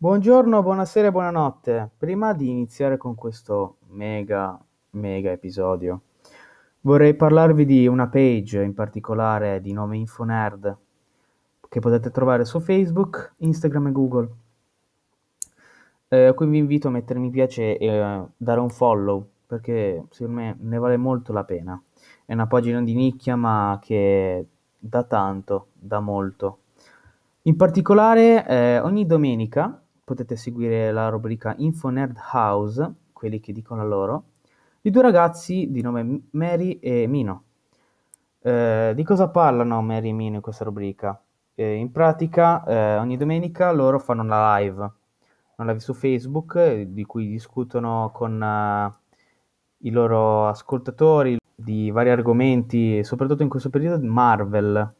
[0.00, 1.90] Buongiorno, buonasera buonanotte.
[1.98, 4.56] Prima di iniziare con questo mega,
[4.90, 6.02] mega episodio,
[6.82, 10.76] vorrei parlarvi di una page in particolare di nome InfoNerd
[11.68, 14.28] che potete trovare su Facebook, Instagram e Google.
[16.06, 20.04] Eh, a cui vi invito a mettere mi piace e eh, dare un follow perché
[20.10, 21.82] secondo me ne vale molto la pena.
[22.24, 24.46] È una pagina di nicchia ma che
[24.78, 26.58] dà tanto, dà molto.
[27.42, 33.86] In particolare eh, ogni domenica potete seguire la rubrica Info Nerd House, quelli che dicono
[33.86, 34.24] loro,
[34.80, 37.42] di due ragazzi di nome Mary e Mino.
[38.40, 41.22] Eh, di cosa parlano Mary e Mino in questa rubrica?
[41.54, 44.90] Eh, in pratica eh, ogni domenica loro fanno una live,
[45.56, 48.92] una live su Facebook eh, di cui discutono con eh,
[49.82, 54.94] i loro ascoltatori di vari argomenti, soprattutto in questo periodo Marvel,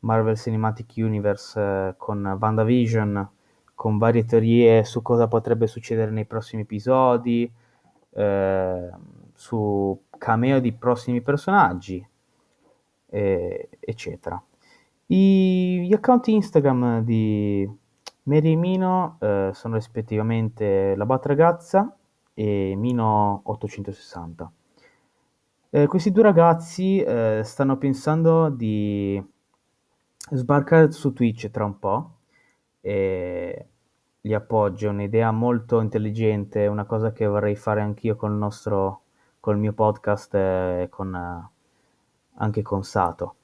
[0.00, 3.30] Marvel Cinematic Universe eh, con WandaVision,
[3.80, 7.50] con varie teorie su cosa potrebbe succedere nei prossimi episodi,
[8.10, 8.90] eh,
[9.32, 12.06] su cameo di prossimi personaggi,
[13.06, 14.38] eh, eccetera.
[15.06, 17.66] I, gli account Instagram di
[18.24, 21.96] Mary e Mino eh, sono rispettivamente La Bat Ragazza
[22.34, 24.48] e Mino860.
[25.70, 29.24] Eh, questi due ragazzi eh, stanno pensando di
[30.32, 32.10] sbarcare su Twitch tra un po'
[32.80, 33.66] e
[34.22, 39.02] li appoggio, è un'idea molto intelligente, una cosa che vorrei fare anch'io col nostro,
[39.40, 41.48] col mio podcast e con,
[42.34, 43.34] anche con Sato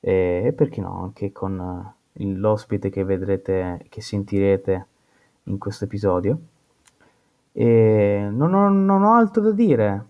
[0.00, 4.86] e, e perché no, anche con l'ospite che vedrete, che sentirete
[5.44, 6.38] in questo episodio.
[7.52, 10.06] E non ho, non ho altro da dire.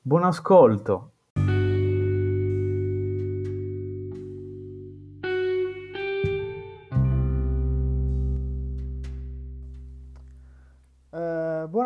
[0.00, 1.12] Buon ascolto.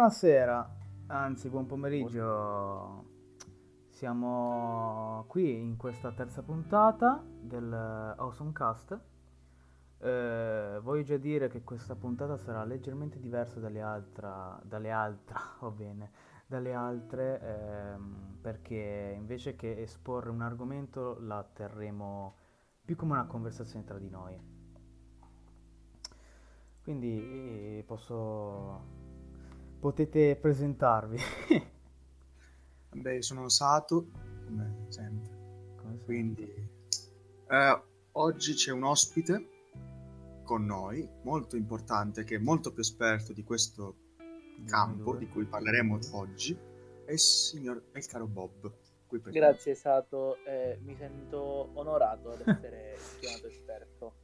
[0.09, 0.77] Buonasera,
[1.09, 3.05] anzi buon pomeriggio.
[3.91, 8.99] Siamo qui in questa terza puntata del Awesome Cast.
[9.99, 15.71] Eh, voglio già dire che questa puntata sarà leggermente diversa dalle, altra, dalle altre, va
[15.71, 16.11] bene,
[16.47, 22.35] dalle altre ehm, perché invece che esporre un argomento la terremo
[22.83, 24.41] più come una conversazione tra di noi.
[26.83, 29.08] Quindi posso...
[29.79, 31.19] potete presentarvi.
[32.91, 34.09] Beh, sono Sato,
[34.45, 35.37] come sempre.
[35.77, 36.69] Come Quindi,
[37.49, 39.49] eh, oggi c'è un ospite
[40.43, 44.07] con noi, molto importante, che è molto più esperto di questo
[44.67, 46.57] campo di cui parleremo oggi,
[47.05, 48.73] è il signor è il caro Bob.
[49.09, 54.15] Grazie Sato, eh, mi sento onorato ad essere chiamato esperto.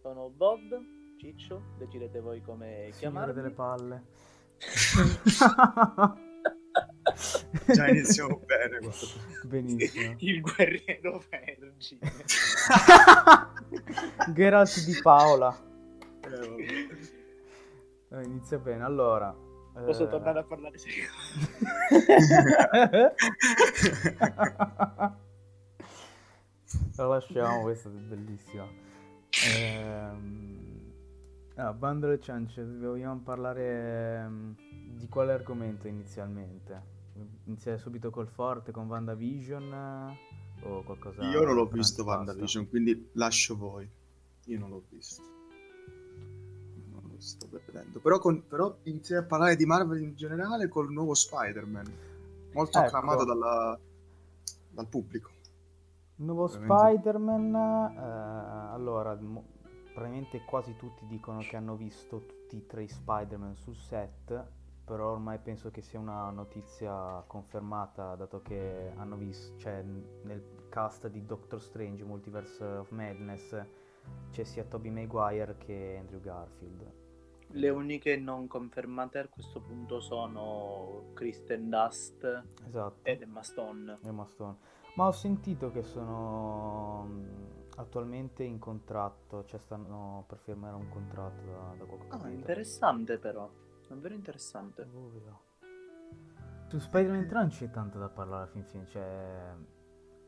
[0.00, 0.80] Sono Bob,
[1.18, 3.34] Ciccio, decidete voi come chiamarmi.
[3.34, 4.04] delle palle.
[7.66, 8.78] Già iniziamo bene.
[8.78, 9.06] Guarda.
[9.44, 10.14] Benissimo.
[10.18, 12.12] Il guerriero vergine.
[14.34, 15.68] Geralt di Paola.
[18.12, 19.34] Eh, inizia bene, allora.
[19.72, 20.08] Posso eh...
[20.08, 21.08] tornare a parlare serio?
[26.96, 28.66] La lasciamo, questa è bellissima.
[29.46, 30.69] Ehm...
[31.60, 34.54] Ah, Bando e Ciance, vogliamo parlare um,
[34.96, 36.98] di quale argomento inizialmente?
[37.44, 40.16] Iniziare subito col forte, con WandaVision
[40.62, 41.22] o qualcosa?
[41.24, 43.86] Io non l'ho visto WandaVision, quindi lascio voi.
[44.46, 45.22] Io non l'ho visto.
[46.92, 47.98] Non lo sto vedendo.
[48.00, 51.92] Però, con, però iniziare a parlare di Marvel in generale col nuovo Spider-Man.
[52.54, 52.86] Molto ecco.
[52.86, 53.78] acclamato dalla,
[54.70, 55.30] dal pubblico.
[56.16, 56.74] Nuovo Veramente.
[56.74, 59.58] Spider-Man, eh, allora, mo-
[59.92, 64.58] probabilmente quasi tutti dicono che hanno visto tutti i tre Spider-Man sul set
[64.90, 71.06] però ormai penso che sia una notizia confermata dato che hanno visto, cioè nel cast
[71.06, 73.56] di Doctor Strange Multiverse of Madness
[74.32, 76.92] c'è sia Tobey Maguire che Andrew Garfield.
[77.52, 82.98] Le uniche non confermate a questo punto sono Kristen Dust esatto.
[83.02, 83.98] ed Emma Stone.
[84.02, 84.56] Emma Stone.
[84.94, 87.08] Ma ho sentito che sono
[87.80, 93.48] attualmente in contratto, cioè stanno per firmare un contratto da, da qualche Ah, interessante però.
[93.88, 94.82] Davvero interessante.
[94.82, 95.40] Ovvio.
[96.68, 99.54] Su Spider-Man 3 non c'è tanto da parlare alla fin fine, cioè...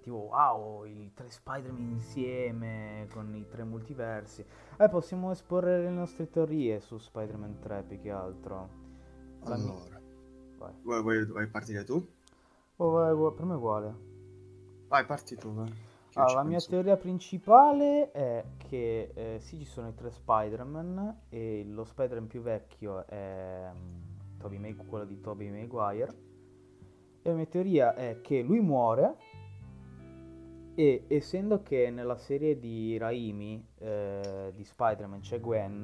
[0.01, 4.45] Tipo, wow, i tre Spider-Man insieme, con i tre multiversi.
[4.77, 8.69] Eh, possiamo esporre le nostre teorie su Spider-Man 3 più che altro.
[9.45, 10.01] Allora.
[10.59, 10.75] Vai.
[10.83, 12.05] Vuoi, vuoi, vuoi partire tu?
[12.77, 13.95] Oh, vai, vai, per me è uguale.
[14.89, 15.73] Vai, parti tu, vai.
[16.15, 21.65] Allora, la mia teoria principale è che eh, sì, ci sono i tre Spider-Man e
[21.65, 26.13] lo Spider-Man più vecchio è um, Toby Mag- quello di Tobey Maguire.
[27.23, 29.17] E la mia teoria è che lui muore
[30.75, 35.83] e essendo che nella serie di Raimi eh, di Spider-Man c'è Gwen,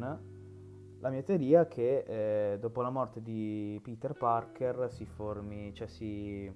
[1.01, 5.87] la mia teoria è che eh, dopo la morte di Peter Parker si formi, cioè
[5.87, 6.53] si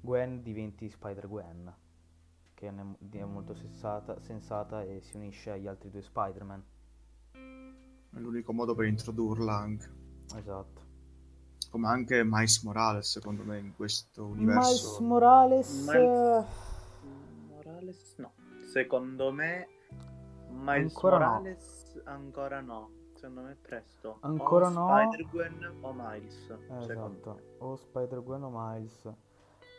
[0.00, 1.74] Gwen diventi Spider-Gwen,
[3.10, 6.64] che è molto sensata, sensata e si unisce agli altri due Spider-Man.
[7.32, 9.90] È l'unico modo per introdurla anche.
[10.36, 10.82] Esatto.
[11.70, 14.68] Come anche Miles Morales, secondo me, in questo universo.
[14.68, 15.86] Miles Morales...
[15.86, 16.46] Miles...
[17.48, 18.32] Morales no.
[18.70, 19.68] Secondo me
[20.50, 22.02] Miles ancora Morales no.
[22.04, 22.90] ancora no.
[23.14, 24.18] Secondo me è presto.
[24.20, 24.88] Ancora o no.
[24.88, 26.50] Spider-Gwen o Miles.
[26.80, 27.40] Esatto.
[27.58, 29.08] O Spider-Gwen o Miles.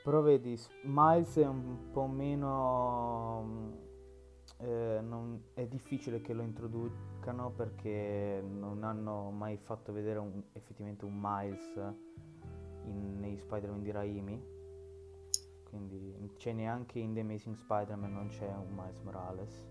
[0.06, 3.74] Però vedi, Miles è un po' meno...
[4.60, 11.06] Eh, non, è difficile che lo introducano perché non hanno mai fatto vedere un, effettivamente
[11.06, 11.74] un Miles
[12.84, 14.46] in, nei Spider-Man di Raimi.
[15.64, 19.68] Quindi c'è neanche in The Amazing Spider-Man non c'è un Miles Morales.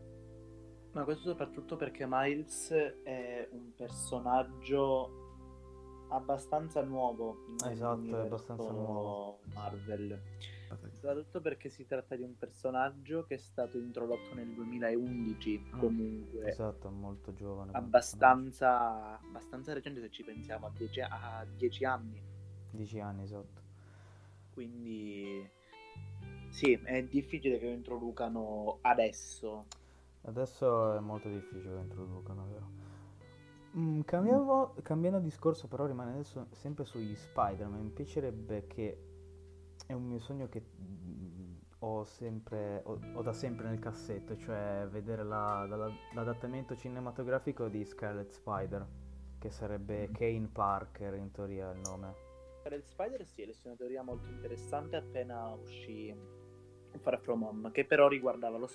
[0.94, 2.72] Ma questo soprattutto perché Miles
[3.04, 5.23] è un personaggio
[6.08, 7.36] abbastanza nuovo.
[7.68, 9.40] Esatto, è abbastanza nuovo.
[9.52, 10.20] Marvel.
[10.90, 16.48] Soprattutto perché si tratta di un personaggio che è stato introdotto nel 2011, mm, comunque.
[16.48, 17.72] Esatto, molto giovane.
[17.74, 22.20] Abbastanza, abbastanza recente se ci pensiamo, a dieci, a dieci anni.
[22.70, 23.62] Dieci anni, esatto.
[24.52, 25.48] Quindi
[26.50, 29.66] sì, è difficile che lo introducano adesso.
[30.22, 32.83] Adesso è molto difficile che lo introducano, vero?
[33.76, 37.80] Mm, cambiamo, cambiando discorso, però rimane adesso sempre sugli Spider-Man.
[37.80, 38.98] Mi piacerebbe che
[39.86, 44.86] è un mio sogno che mm, ho, sempre, ho, ho da sempre nel cassetto, cioè
[44.88, 48.86] vedere la, la, l'adattamento cinematografico di Scarlet Spider,
[49.38, 50.08] che sarebbe.
[50.12, 52.14] Kane Parker in teoria il nome.
[52.60, 56.14] Scarlet Spider sì, è una teoria molto interessante appena uscì
[57.00, 58.68] Far From Home, che però riguardava lo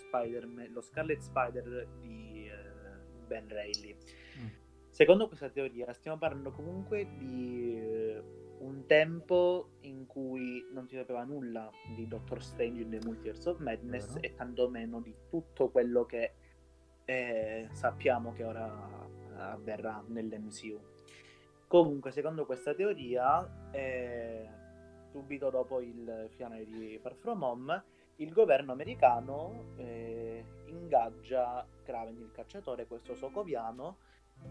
[0.72, 3.96] lo Scarlet Spider di uh, Ben Reilly.
[5.00, 8.22] Secondo questa teoria stiamo parlando comunque di eh,
[8.58, 13.60] un tempo in cui non si sapeva nulla di Doctor Strange in The Multiverse of
[13.60, 14.20] Madness uh-huh.
[14.20, 16.34] e tantomeno di tutto quello che
[17.06, 19.08] eh, sappiamo che ora
[19.38, 20.78] avverrà nell'MCU.
[21.66, 24.50] Comunque, secondo questa teoria, eh,
[25.12, 27.84] subito dopo il finale di Far From Home,
[28.18, 34.00] il governo americano eh, ingaggia Kraven il cacciatore, questo socoviano,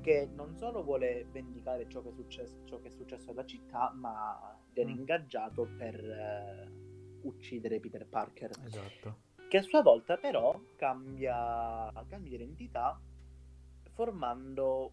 [0.01, 3.93] che non solo vuole vendicare ciò che è successo, ciò che è successo alla città,
[3.95, 4.99] ma viene mm.
[4.99, 6.71] ingaggiato per eh,
[7.23, 8.51] uccidere Peter Parker.
[8.65, 9.27] Esatto.
[9.49, 13.01] Che a sua volta però cambia, cambia identità
[13.93, 14.93] formando,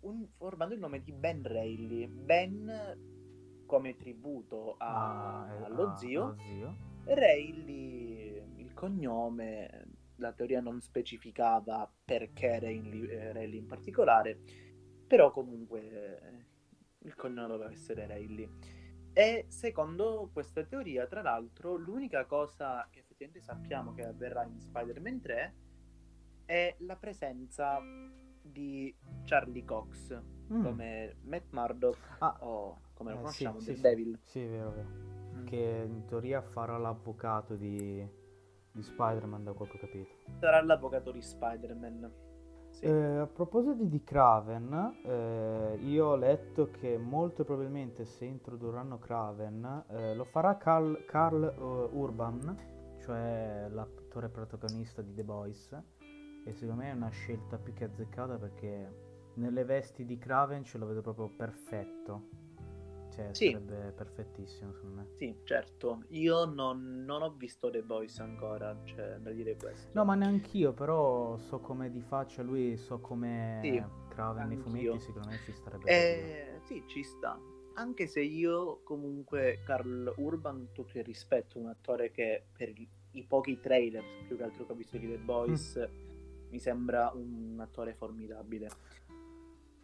[0.00, 2.06] un, formando, il nome di Ben Reilly.
[2.06, 3.08] Ben
[3.66, 6.34] come tributo a, ah, eh, allo, ah, zio.
[6.38, 6.76] zio.
[7.04, 9.84] Reilly il cognome
[10.20, 14.38] la teoria non specificava perché Rayleigh in particolare,
[15.06, 16.46] però comunque eh,
[16.98, 18.50] il cognome doveva essere Rayleigh.
[19.12, 25.20] E secondo questa teoria, tra l'altro, l'unica cosa che effettivamente sappiamo che avverrà in Spider-Man
[25.20, 25.54] 3
[26.44, 27.80] è la presenza
[28.42, 28.94] di
[29.24, 30.20] Charlie Cox
[30.52, 30.62] mm.
[30.62, 32.36] come Matt Murdock ah.
[32.40, 34.18] o come lo eh, conosciamo, sì, The sì, Devil.
[34.24, 34.88] Sì, vero, vero.
[35.34, 35.44] Mm.
[35.44, 38.06] Che in teoria farà l'avvocato di
[38.72, 40.14] di Spider-Man da quel che ho capito.
[40.38, 42.28] Sarà l'avvocato di Spider-Man.
[42.70, 42.84] Sì.
[42.84, 49.84] Eh, a proposito di Kraven, eh, io ho letto che molto probabilmente se introdurranno Kraven
[49.88, 52.56] eh, lo farà Carl, Carl uh, Urban,
[53.00, 55.76] cioè l'attore protagonista di The Boys,
[56.44, 60.78] e secondo me è una scelta più che azzeccata perché nelle vesti di Kraven ce
[60.78, 62.39] lo vedo proprio perfetto.
[63.10, 63.46] Cioè, sì.
[63.46, 65.08] sarebbe perfettissimo secondo me.
[65.16, 66.04] Sì, certo.
[66.10, 69.90] Io non, non, ho visto The Boys ancora, cioè, da dire questo.
[69.92, 75.00] No, ma neanch'io, però so come di faccia lui, so come sì, Kraven nei fumetti,
[75.00, 75.84] secondo me ci starebbe.
[75.86, 77.38] Eh, sì, ci sta.
[77.74, 82.72] Anche se io comunque, Carl Urban, tutto il rispetto, un attore che per
[83.12, 86.50] i pochi trailer, più che altro che ho visto di The Boys, mm.
[86.50, 88.68] mi sembra un attore formidabile.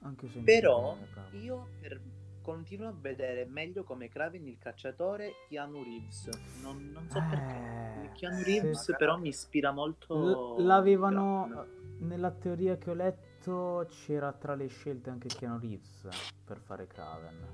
[0.00, 0.96] Anche se Però
[1.32, 2.00] io per
[2.46, 6.28] continuo a vedere meglio come Kraven il cacciatore Keanu Reeves.
[6.62, 8.10] Non, non so eh, perché.
[8.14, 8.94] Keanu Reeves sì.
[8.96, 10.54] però mi ispira molto.
[10.56, 12.06] L- l'avevano Kraven.
[12.06, 16.08] nella teoria che ho letto c'era tra le scelte anche Keanu Reeves
[16.44, 17.46] per fare Kraven.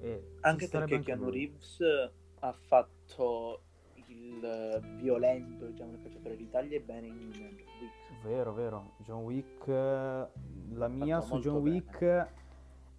[0.00, 1.32] E anche perché Keanu lui.
[1.32, 1.78] Reeves
[2.38, 3.60] ha fatto
[4.06, 8.22] il violento, diciamo, il cacciatore di taglie bene in John Wick.
[8.22, 8.94] Vero, vero.
[9.00, 12.42] John Wick, la mia su John Wick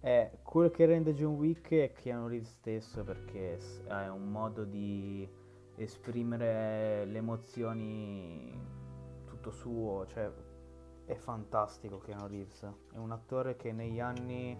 [0.06, 3.58] è quello che rende John Wick è Keanu Reeves stesso perché
[3.88, 5.28] è un modo di
[5.74, 8.56] esprimere le emozioni
[9.24, 10.30] tutto suo, cioè
[11.06, 14.56] è fantastico Keanu Reeves, è un attore che negli anni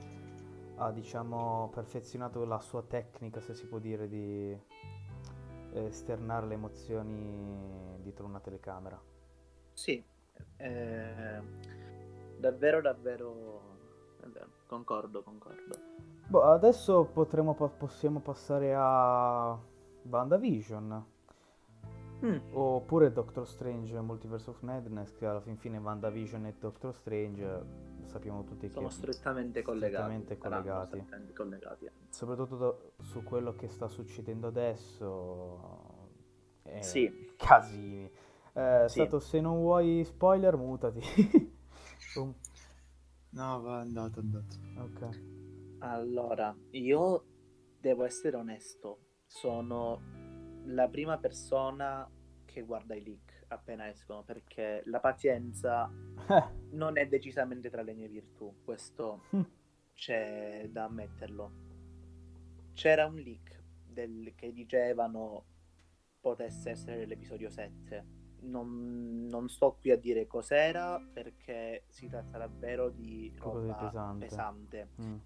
[0.79, 4.61] ha diciamo perfezionato la sua tecnica, se si può dire, di
[5.75, 9.00] esternare le emozioni dietro una telecamera.
[9.75, 10.05] Sì,
[10.57, 11.41] eh,
[12.37, 13.75] davvero, davvero,
[14.26, 15.75] davvero, concordo, concordo.
[16.28, 19.59] Boh, adesso potremo, possiamo passare a
[20.02, 21.04] WandaVision.
[22.25, 22.38] Mm.
[22.52, 28.42] Oppure Doctor Strange Multiverse of Madness, che alla fin fine WandaVision e Doctor Strange sappiamo
[28.45, 29.92] tutti sono che strettamente collegati.
[29.92, 30.87] Strettamente collegati.
[30.97, 35.85] Strettamente collegati Soprattutto do, su quello che sta succedendo adesso.
[36.62, 37.35] Eh, sì.
[37.37, 38.11] Casini.
[38.54, 39.00] Eh, sì.
[39.00, 41.00] Stato, se non vuoi spoiler, mutati.
[43.37, 44.57] no, va andato, andato.
[44.78, 45.21] Ok.
[45.81, 47.25] Allora, io
[47.78, 49.00] devo essere onesto.
[49.26, 50.00] Sono
[50.64, 52.11] la prima persona
[52.45, 55.88] che guarda i leak appena escono perché la pazienza
[56.71, 59.25] non è decisamente tra le mie virtù, questo
[59.95, 61.64] c'è da ammetterlo.
[62.73, 65.45] C'era un leak del, che dicevano
[66.21, 68.16] potesse essere l'episodio 7.
[68.47, 74.26] Non, non, sto qui a dire cos'era perché si tratta davvero di roba pesante.
[74.26, 74.88] pesante.
[75.00, 75.17] Mm.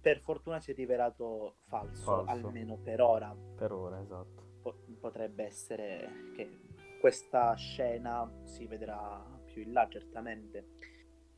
[0.00, 3.34] Per fortuna si è rivelato falso, falso, almeno per ora.
[3.56, 4.42] Per ora, esatto.
[4.62, 6.60] Po- potrebbe essere che
[7.00, 10.66] questa scena si vedrà più in là certamente.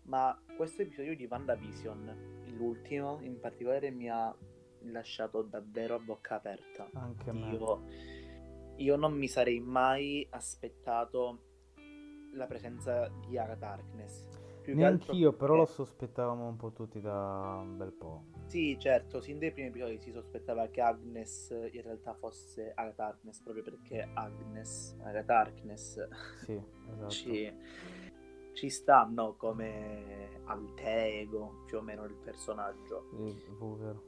[0.03, 4.35] Ma questo episodio di WandaVision, l'ultimo in particolare, mi ha
[4.91, 6.89] lasciato davvero a bocca aperta.
[6.95, 7.51] Anche a me.
[7.51, 7.83] Io,
[8.77, 11.41] io non mi sarei mai aspettato
[12.33, 14.27] la presenza di Ara Darkness.
[14.67, 18.25] Neanch'io, però lo sospettavamo un po' tutti da un bel po'.
[18.47, 23.43] Sì, certo, sin dai primi episodi si sospettava che Agnes in realtà fosse Agatha Harkness,
[23.43, 26.09] proprio perché Agnes, Agatha Harkness,
[26.45, 27.09] sì, esatto.
[27.11, 27.53] ci,
[28.57, 33.11] ci stanno come alter ego più o meno il personaggio.
[33.15, 33.45] Sì,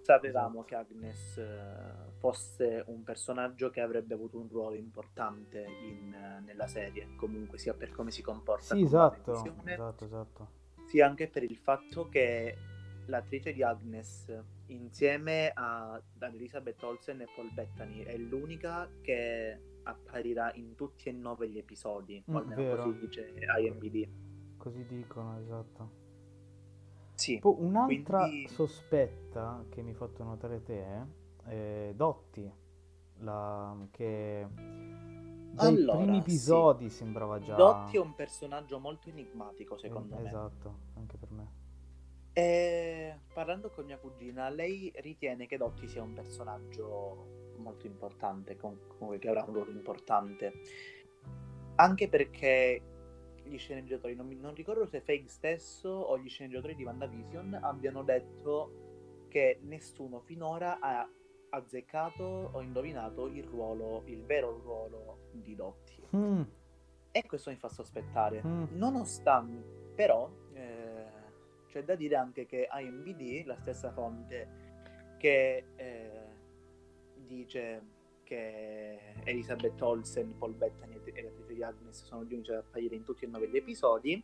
[0.01, 0.65] Sapevamo esatto.
[0.65, 7.15] che Agnes eh, fosse un personaggio che avrebbe avuto un ruolo importante in, nella serie,
[7.17, 8.75] comunque sia per come si comporta.
[8.75, 10.49] Sì, esatto, esatto, esatto.
[10.87, 12.57] Sia anche per il fatto che
[13.05, 14.33] l'attrice di Agnes
[14.69, 21.13] insieme a, ad Elizabeth Olsen e Paul Bettany è l'unica che apparirà in tutti e
[21.13, 22.83] nove gli episodi, mm, almeno vero.
[22.85, 24.28] così dice IMBD.
[24.59, 25.91] Così dicono, esatto.
[27.15, 27.39] Sì.
[27.39, 28.49] Poi un'altra quindi...
[28.49, 31.07] sospetta che mi ha fatto notare te
[31.45, 32.53] è Dotti,
[33.21, 33.77] la...
[33.91, 36.97] che dai allora, primi episodi sì.
[36.97, 37.55] sembrava già...
[37.55, 40.29] Dotti è un personaggio molto enigmatico secondo eh, me.
[40.29, 41.53] Esatto, anche per me.
[42.33, 49.19] E parlando con mia cugina, lei ritiene che Dotti sia un personaggio molto importante, comunque
[49.19, 50.53] che avrà un ruolo importante.
[51.77, 52.98] Anche perché
[53.49, 59.27] gli sceneggiatori, non, non ricordo se Fake stesso o gli sceneggiatori di WandaVision abbiano detto
[59.29, 61.09] che nessuno finora ha
[61.51, 66.03] azzeccato o indovinato il ruolo, il vero ruolo di Dotti.
[66.15, 66.43] Mm.
[67.11, 68.43] E questo mi fa sospettare.
[68.45, 68.65] Mm.
[68.77, 70.31] Nonostante, però,
[71.69, 76.27] c'è da dire anche che IMBD, la stessa fonte che eh,
[77.15, 77.83] dice
[78.29, 83.03] che Elizabeth Olsen, Paul Bettany e l'attrice di Agnes sono gli unici ad apparire in
[83.03, 84.23] tutti e nove gli episodi,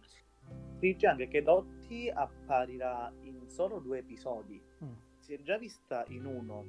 [0.78, 4.62] dice anche che Dotti apparirà in solo due episodi.
[4.84, 4.92] Mm.
[5.20, 6.66] Si è già vista in uno,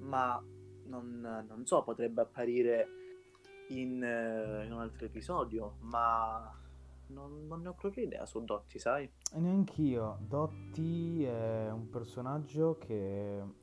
[0.00, 0.44] ma
[0.86, 2.88] non, non so, potrebbe apparire
[3.68, 6.52] in, uh, in un altro episodio, ma
[7.06, 9.08] non, non, ne ho proprio idea su Dotti, sai?
[9.32, 10.18] E neanch'io.
[10.20, 13.60] Dotti è un personaggio che...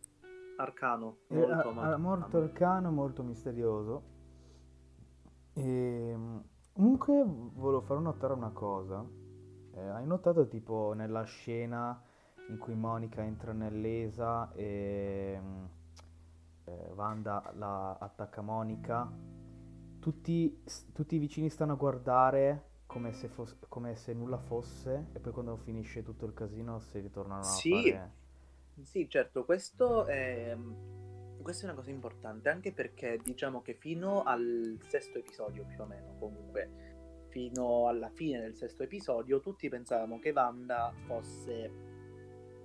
[0.59, 1.19] Arcano.
[1.27, 4.03] Molto, è, molto, molto arcano, molto misterioso.
[5.53, 9.05] E ehm, comunque volevo far notare una cosa.
[9.71, 12.01] Eh, hai notato tipo nella scena
[12.49, 15.41] in cui Monica entra nell'ESA e
[16.65, 19.09] eh, Wanda la attacca Monica?
[19.99, 20.63] Tutti,
[20.93, 25.31] tutti i vicini stanno a guardare come se, fosse, come se nulla fosse e poi
[25.31, 28.11] quando finisce tutto il casino si ritornano sì, a fare...
[28.83, 30.55] Sì, certo, questo è,
[31.41, 35.85] questa è una cosa importante anche perché diciamo che fino al sesto episodio più o
[35.85, 36.89] meno comunque
[37.29, 41.89] fino alla fine del sesto episodio tutti pensavamo che Wanda fosse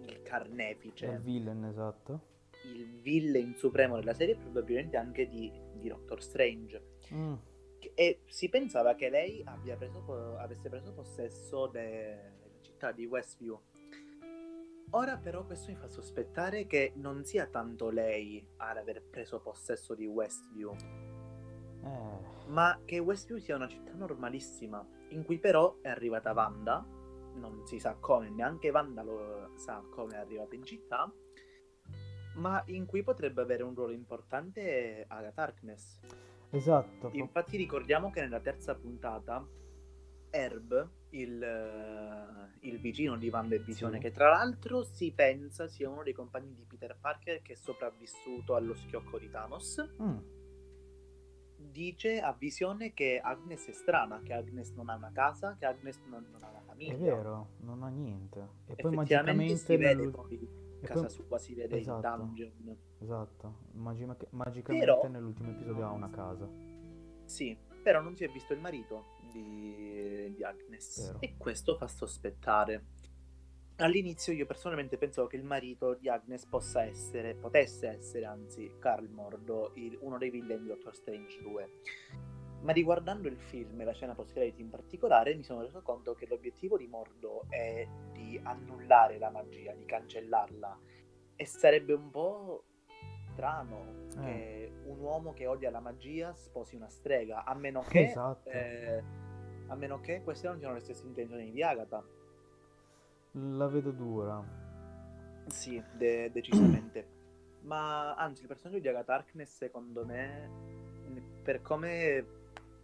[0.06, 1.06] il carnefice.
[1.06, 2.20] Il villain, esatto.
[2.64, 6.82] il villain supremo della serie, probabilmente anche di, di Doctor Strange.
[7.12, 7.34] Mm.
[7.94, 9.44] E si pensava che lei
[9.76, 13.60] preso, avesse preso possesso della città di Westview.
[14.90, 19.94] Ora però questo mi fa sospettare che non sia tanto lei ad aver preso possesso
[19.94, 20.72] di Westview,
[21.82, 22.18] eh.
[22.46, 26.86] ma che Westview sia una città normalissima, in cui però è arrivata Wanda,
[27.34, 31.12] non si sa come, neanche Wanda lo sa come è arrivata in città,
[32.36, 36.00] ma in cui potrebbe avere un ruolo importante Agatha Harkness.
[36.50, 37.10] Esatto.
[37.12, 39.44] Infatti ricordiamo che nella terza puntata
[40.34, 44.02] Herb, il, uh, il vicino di Wanda e Visione, sì.
[44.02, 48.56] che tra l'altro si pensa sia uno dei compagni di Peter Parker che è sopravvissuto
[48.56, 50.18] allo schiocco di Thanos, mm.
[51.56, 56.00] dice a Visione che Agnes è strana, che Agnes non ha una casa, che Agnes
[56.08, 56.94] non, non ha una famiglia.
[56.94, 58.48] È vero, non ha niente.
[58.66, 61.10] E poi magicamente si vede poi casa poi...
[61.10, 62.06] sua, si vede esatto.
[62.06, 62.76] il dungeon.
[62.98, 65.08] Esatto, Magic- magicamente Però...
[65.08, 66.48] nell'ultimo episodio ha una casa.
[67.24, 71.06] Sì, però non si è visto il marito di, di Agnes.
[71.06, 71.20] Vero.
[71.20, 72.84] E questo fa sospettare.
[73.78, 79.08] All'inizio io personalmente pensavo che il marito di Agnes possa essere, potesse essere anzi, Carl
[79.08, 81.70] Mordo, il, uno dei villain di Doctor Strange 2.
[82.60, 86.26] Ma riguardando il film e la scena post-credit in particolare, mi sono reso conto che
[86.26, 90.78] l'obiettivo di Mordo è di annullare la magia, di cancellarla.
[91.34, 92.64] E sarebbe un po'
[93.32, 94.22] strano eh.
[94.22, 98.48] che un uomo che odia la magia sposi una strega, a meno che, esatto.
[98.48, 99.02] eh,
[99.68, 102.02] a meno che queste non siano le stesse intenzioni di Agatha.
[103.32, 104.42] La vedo dura.
[105.46, 107.06] Sì, de- decisamente.
[107.64, 110.50] Ma anzi, il personaggio di Agatha Harkness, secondo me,
[111.42, 112.26] per come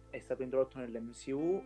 [0.09, 1.63] è stato introdotto nell'MCU,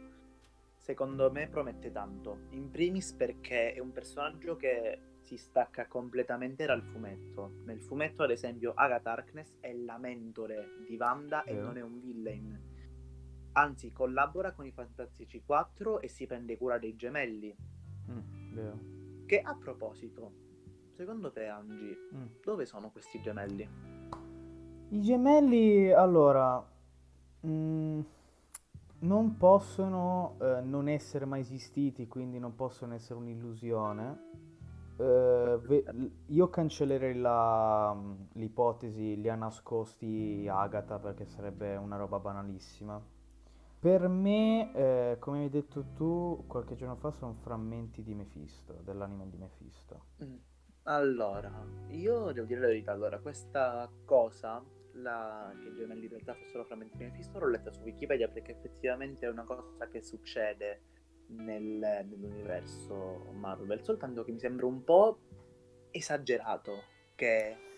[0.75, 2.47] secondo me promette tanto.
[2.49, 7.61] In primis perché è un personaggio che si stacca completamente dal fumetto.
[7.65, 11.99] Nel fumetto, ad esempio, Agatha Harkness è la mentore di Wanda e non è un
[11.99, 12.73] villain.
[13.57, 17.55] Anzi, collabora con i Fantastici 4 e si prende cura dei gemelli.
[18.11, 18.79] Mm, vero.
[19.25, 20.33] Che a proposito,
[20.91, 22.25] secondo te, Angie, mm.
[22.43, 23.67] dove sono questi gemelli?
[24.89, 26.61] I gemelli, allora,
[27.39, 27.99] mh, mm,
[28.99, 34.33] non possono eh, non essere mai esistiti, quindi non possono essere un'illusione.
[34.97, 37.95] Eh, ve- io cancellerei la,
[38.33, 43.13] l'ipotesi li ha nascosti Agatha perché sarebbe una roba banalissima.
[43.79, 49.29] Per me, eh, come hai detto tu qualche giorno fa, sono frammenti di Mephisto, dell'anime
[49.29, 50.05] di Mephisto.
[50.23, 50.35] Mm.
[50.83, 51.51] Allora,
[51.89, 55.51] io devo dire la verità, allora, questa cosa la...
[55.59, 59.43] che in realtà fossero frammenti di Mephisto l'ho letta su Wikipedia perché effettivamente è una
[59.43, 60.81] cosa che succede
[61.27, 65.19] nel, nell'universo Marvel, soltanto che mi sembra un po'
[65.91, 66.83] esagerato
[67.15, 67.74] che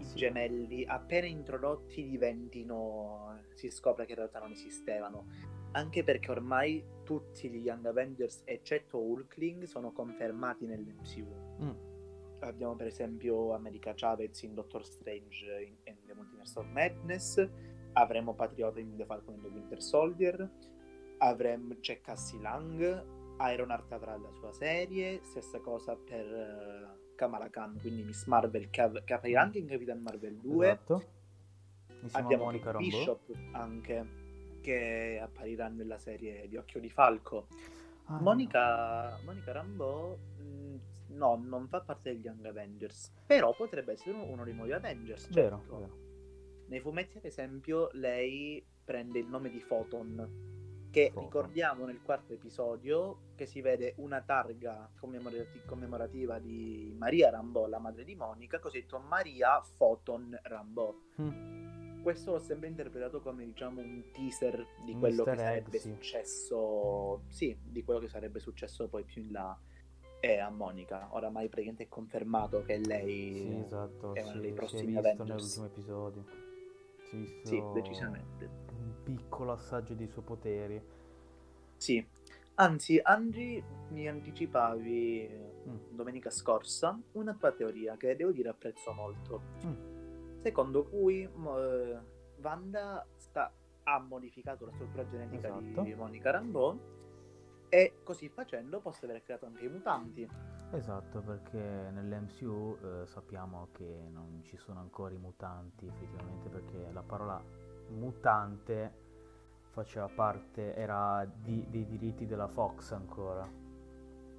[0.00, 5.26] eh, i gemelli appena introdotti diventino si scopre che in realtà non esistevano.
[5.72, 11.70] Anche perché ormai tutti gli Young Avengers eccetto Hulkling sono confermati nell'MCU mm.
[12.40, 17.48] Abbiamo per esempio America Chavez in Doctor Strange in, in The Multiverse of Madness,
[17.92, 20.50] avremo Patriota in The Falcon and the Winter Soldier,
[21.18, 22.80] avremo, c'è Cassie Lang,
[23.40, 28.70] Iron Heart avrà la sua serie, stessa cosa per uh, Kamala Khan, quindi Miss Marvel
[28.70, 30.66] che, aprirà anche in Capitan Marvel 2.
[30.66, 31.04] Esatto.
[32.12, 34.28] Abbiamo Monica Bishop anche
[34.62, 37.48] che apparirà nella serie di Occhio di Falco.
[38.04, 39.24] Ah, Monica, no.
[39.26, 40.18] Monica Rambeau
[41.08, 45.24] no, non fa parte degli Young Avengers, però potrebbe essere uno, uno dei nuovi Avengers.
[45.24, 45.40] Certo.
[45.40, 45.98] Vero, vero.
[46.68, 50.59] Nei fumetti, ad esempio, lei prende il nome di Photon,
[50.90, 51.24] che Photon.
[51.24, 57.78] ricordiamo nel quarto episodio che si vede una targa commemorati- commemorativa di Maria Rambeau, la
[57.78, 60.94] madre di Monica, cosiddetto Maria Photon Rambeau.
[61.20, 62.02] Mm.
[62.02, 67.22] Questo l'ho sempre interpretato come diciamo un teaser di quello Mister che sarebbe egg, successo,
[67.28, 69.58] sì, di quello che sarebbe successo poi più in là
[70.18, 71.08] è a Monica.
[71.12, 75.28] Oramai praticamente è confermato che lei sì, esatto, è uno sì, dei prossimi Avengers.
[75.28, 76.24] nell'ultimo episodio.
[77.10, 78.69] Sì, sì, decisamente.
[79.16, 80.82] Piccolo assaggio dei suoi poteri.
[81.76, 82.06] Sì.
[82.54, 85.28] Anzi, Angie, mi anticipavi
[85.68, 85.76] mm.
[85.90, 89.42] domenica scorsa una tua teoria che devo dire apprezzo molto.
[89.64, 90.42] Mm.
[90.42, 91.98] Secondo cui uh,
[92.40, 93.52] Wanda sta,
[93.84, 95.82] ha modificato la struttura genetica esatto.
[95.82, 96.78] di Monica Rambeau
[97.68, 100.28] e così facendo posso aver creato anche i mutanti.
[100.72, 107.02] Esatto, perché nell'MCU eh, sappiamo che non ci sono ancora i mutanti effettivamente perché la
[107.02, 107.42] parola
[107.88, 108.99] mutante
[109.70, 113.48] faceva parte, era di, dei diritti della Fox ancora.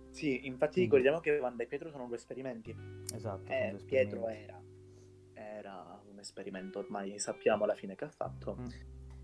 [0.10, 0.82] Sì, infatti Quindi...
[0.82, 2.76] ricordiamo che Wanda e Pietro sono due esperimenti.
[3.14, 3.52] Esatto.
[3.52, 4.62] Eh, Pietro era
[5.62, 8.58] era un esperimento, ormai sappiamo alla fine che ha fatto.
[8.60, 8.68] Mm.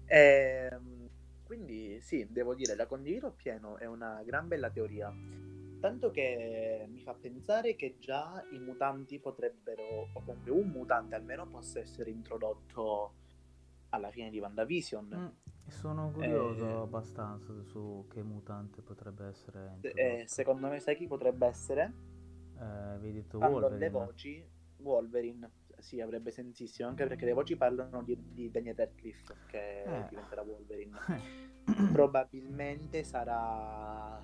[0.05, 1.09] E, ehm,
[1.43, 5.13] quindi sì, devo dire, la condivido appieno, è una gran bella teoria.
[5.79, 11.47] Tanto che mi fa pensare che già i mutanti potrebbero, o comunque un mutante almeno,
[11.47, 13.13] possa essere introdotto
[13.89, 15.07] alla fine di WandaVision.
[15.15, 19.77] Mm, sono curioso eh, abbastanza su che mutante potrebbe essere.
[19.81, 21.93] Eh, secondo me, sai chi potrebbe essere?
[22.59, 23.65] Eh, vi detto Wolverine.
[23.65, 28.75] Allora, le voci Wolverine sì, avrebbe sensissimo, anche perché le voci parlano di, di Daniel
[28.75, 30.07] Radcliffe che eh.
[30.09, 30.97] diventerà Wolverine.
[31.91, 34.19] Probabilmente sarà,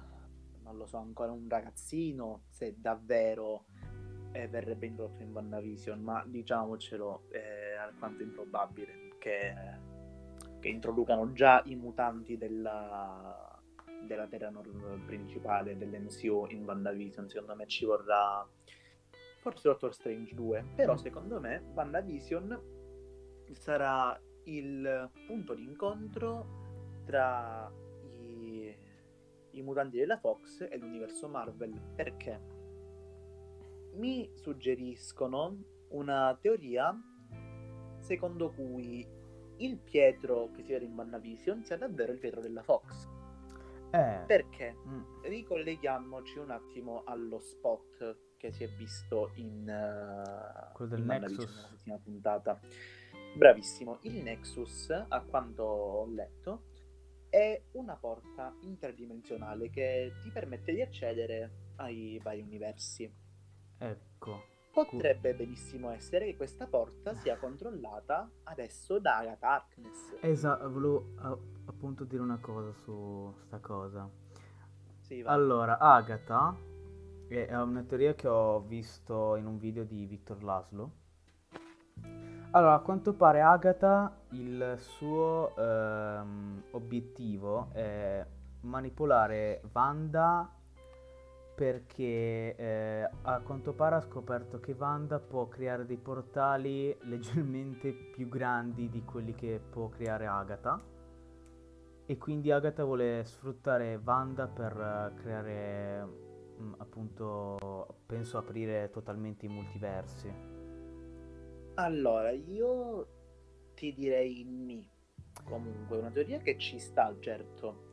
[0.62, 3.66] non lo so, ancora un ragazzino, se davvero
[4.32, 9.54] eh, verrebbe introdotto in WandaVision, ma diciamocelo, è alquanto improbabile che,
[10.60, 13.58] che introducano già i mutanti della,
[14.06, 14.52] della terra
[15.06, 17.30] principale dell'MCU in WandaVision.
[17.30, 18.46] Secondo me ci vorrà
[19.40, 22.62] forse Doctor Strange 2, però secondo me WandaVision
[23.54, 27.72] sarà il punto di incontro tra
[28.20, 28.76] i,
[29.52, 32.42] i mutanti della Fox e l'universo Marvel, perché?
[33.94, 36.94] Mi suggeriscono una teoria
[38.04, 39.08] secondo cui
[39.58, 43.08] il Pietro che si vede in WandaVision sia davvero il Pietro della Fox.
[43.92, 44.24] Eh.
[44.26, 44.76] Perché?
[44.88, 45.02] Mm.
[45.24, 51.84] Ricolleghiamoci un attimo allo spot che si è visto in, uh, Quello del in Nexus.
[51.86, 52.60] nella puntata.
[53.36, 54.00] Bravissimo.
[54.02, 56.64] Il Nexus, a quanto ho letto,
[57.30, 63.12] è una porta interdimensionale che ti permette di accedere ai vari universi.
[63.78, 64.53] Ecco.
[64.74, 70.18] Potrebbe benissimo essere che questa porta sia controllata adesso da Agatha Harkness.
[70.20, 71.10] Esatto, volevo
[71.66, 74.10] appunto dire una cosa su sta cosa.
[75.02, 76.58] Sì, allora, Agatha
[77.28, 80.92] è una teoria che ho visto in un video di Victor Laszlo.
[82.52, 88.26] Allora, a quanto pare Agatha, il suo ehm, obiettivo è
[88.62, 90.52] manipolare Wanda
[91.56, 98.28] perché eh, a quanto pare ha scoperto che Wanda può creare dei portali leggermente più
[98.28, 100.80] grandi di quelli che può creare Agatha
[102.06, 109.50] e quindi Agatha vuole sfruttare Wanda per uh, creare Mm, appunto penso aprire totalmente i
[109.50, 110.32] multiversi.
[111.76, 113.08] Allora, io
[113.74, 114.88] ti direi ni.
[115.44, 117.92] Comunque, una teoria che ci sta, certo.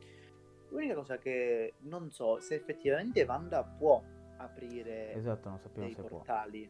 [0.71, 4.01] L'unica cosa che non so se effettivamente Wanda può
[4.37, 6.69] aprire esatto, non dei portali.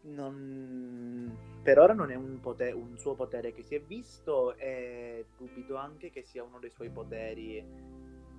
[0.00, 1.36] Non...
[1.62, 5.76] Per ora non è un, potere, un suo potere che si è visto e dubito
[5.76, 7.58] anche che sia uno dei suoi poteri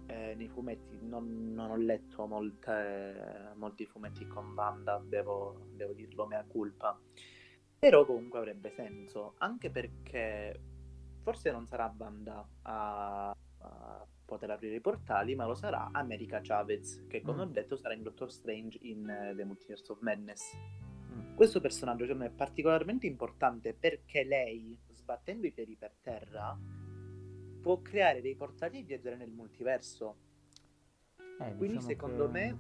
[0.08, 6.26] eh, nei fumetti non, non ho letto molte, molti fumetti con Wanda, devo, devo dirlo
[6.26, 7.00] mea culpa.
[7.78, 10.60] Però comunque avrebbe senso, anche perché
[11.22, 17.06] forse non sarà Wanda a, a poter aprire i portali, ma lo sarà America Chavez,
[17.08, 17.48] che come mm.
[17.48, 20.56] ho detto sarà in Doctor Strange in uh, The Multiverse of Madness.
[21.12, 21.36] Mm.
[21.36, 26.58] Questo personaggio secondo me è particolarmente importante perché lei, sbattendo i piedi per terra,
[27.60, 30.18] può creare dei portali e viaggiare nel multiverso.
[31.18, 32.32] Eh, Quindi diciamo secondo che...
[32.32, 32.58] me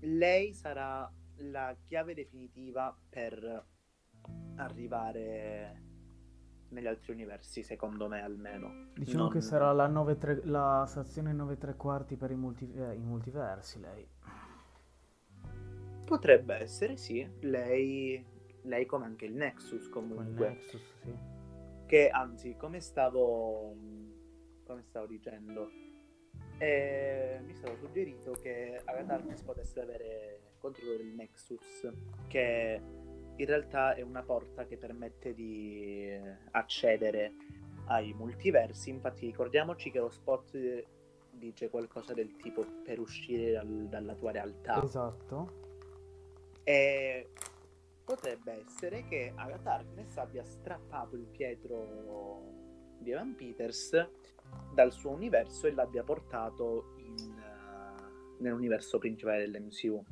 [0.00, 3.66] lei sarà la chiave definitiva per
[4.56, 5.82] arrivare
[6.68, 8.88] negli altri universi, secondo me almeno.
[8.94, 9.32] Diciamo non...
[9.32, 12.70] che sarà la, 9, la stazione 9 3 quarti per i, multi...
[12.74, 14.06] eh, i multiversi, lei.
[16.04, 17.26] Potrebbe essere, sì.
[17.40, 18.24] Lei,
[18.62, 20.46] lei come anche il Nexus comunque.
[20.46, 21.14] Il Nexus, sì.
[21.86, 23.76] Che anzi, come stavo
[24.64, 25.70] come stavo dicendo,
[26.58, 31.88] e mi è stato suggerito che Agatha Harkness potesse avere controllo del Nexus,
[32.26, 32.80] che
[33.36, 36.18] in realtà è una porta che permette di
[36.52, 37.32] accedere
[37.86, 38.90] ai multiversi.
[38.90, 40.84] Infatti, ricordiamoci che lo spot
[41.30, 44.82] dice qualcosa del tipo per uscire dal, dalla tua realtà.
[44.82, 45.62] Esatto.
[46.62, 47.28] E
[48.04, 52.52] potrebbe essere che Agatha Harkness abbia strappato il Pietro
[52.98, 54.08] di Evan Peters
[54.72, 60.04] dal suo universo e l'abbia portato in, uh, nell'universo principale dell'MCU.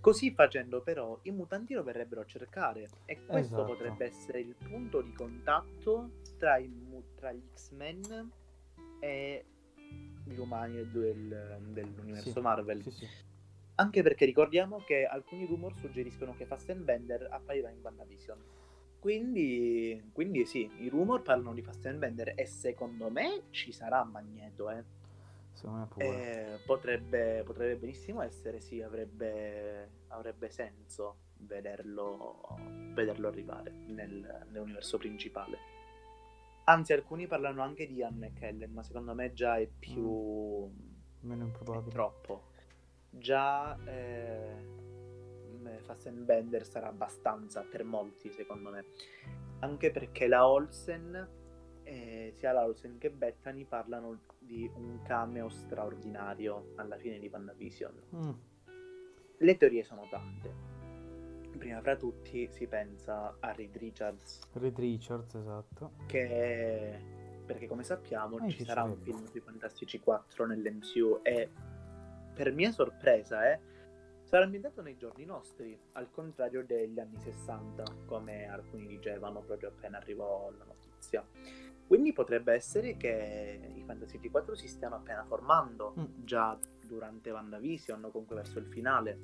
[0.00, 3.64] Così facendo però i mutanti lo verrebbero a cercare e questo esatto.
[3.64, 8.30] potrebbe essere il punto di contatto tra, mu- tra gli X-Men
[9.00, 9.44] e
[10.24, 12.82] gli umani del, dell'universo sì, Marvel.
[12.82, 13.08] Sì, sì.
[13.76, 18.38] Anche perché ricordiamo che alcuni rumor suggeriscono che Fassbender apparirà in WandaVision.
[18.98, 24.02] Quindi, quindi sì, i rumor parlano di Fast and Bender e secondo me ci sarà
[24.02, 24.82] Magneto, eh.
[25.56, 26.06] Secondo me pure.
[26.06, 31.16] Eh, potrebbe, potrebbe benissimo essere, sì, avrebbe, avrebbe senso.
[31.38, 32.58] vederlo,
[32.92, 35.58] vederlo arrivare nel, nell'universo principale.
[36.64, 40.66] Anzi, alcuni parlano anche di Anne Kellen, ma secondo me già è più...
[40.66, 40.94] Mm.
[41.20, 41.90] Meno improbabile.
[41.90, 42.42] troppo.
[43.08, 44.54] Già eh,
[45.80, 48.84] Fassbender sarà abbastanza per molti, secondo me.
[49.60, 51.28] Anche perché la Olsen,
[51.86, 58.02] eh, sia la Olsen che Bethany parlano di un cameo straordinario alla fine di WandaVision.
[58.14, 58.30] Mm.
[59.38, 60.74] Le teorie sono tante.
[61.56, 64.40] Prima fra tutti si pensa a Reed Richards.
[64.52, 65.92] Reed Richards, esatto.
[66.06, 67.14] Che
[67.46, 71.48] perché come sappiamo eh, ci sarà un film sui Fantastici 4 nell'MCU e
[72.34, 73.60] per mia sorpresa eh,
[74.24, 79.98] sarà ambientato nei giorni nostri, al contrario degli anni 60, come alcuni dicevano proprio appena
[79.98, 81.24] arrivò la notizia.
[81.86, 86.04] Quindi potrebbe essere che i Fantasy 4 si stiano appena formando mm.
[86.24, 89.18] già durante WandaVision o comunque verso il finale.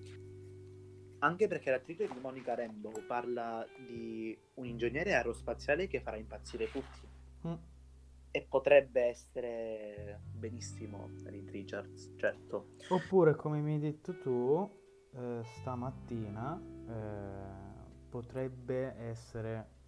[1.18, 7.08] Anche perché l'attrice di Monica Rambo parla di un ingegnere aerospaziale che farà impazzire tutti.
[7.46, 7.54] Mm.
[8.30, 12.74] E potrebbe essere benissimo Reed Richards, certo.
[12.88, 14.70] Oppure, come mi hai detto tu,
[15.14, 19.80] eh, stamattina eh, potrebbe essere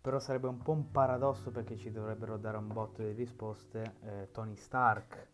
[0.00, 4.28] però sarebbe un po' un paradosso perché ci dovrebbero dare un botto di risposte eh,
[4.32, 5.28] Tony Stark.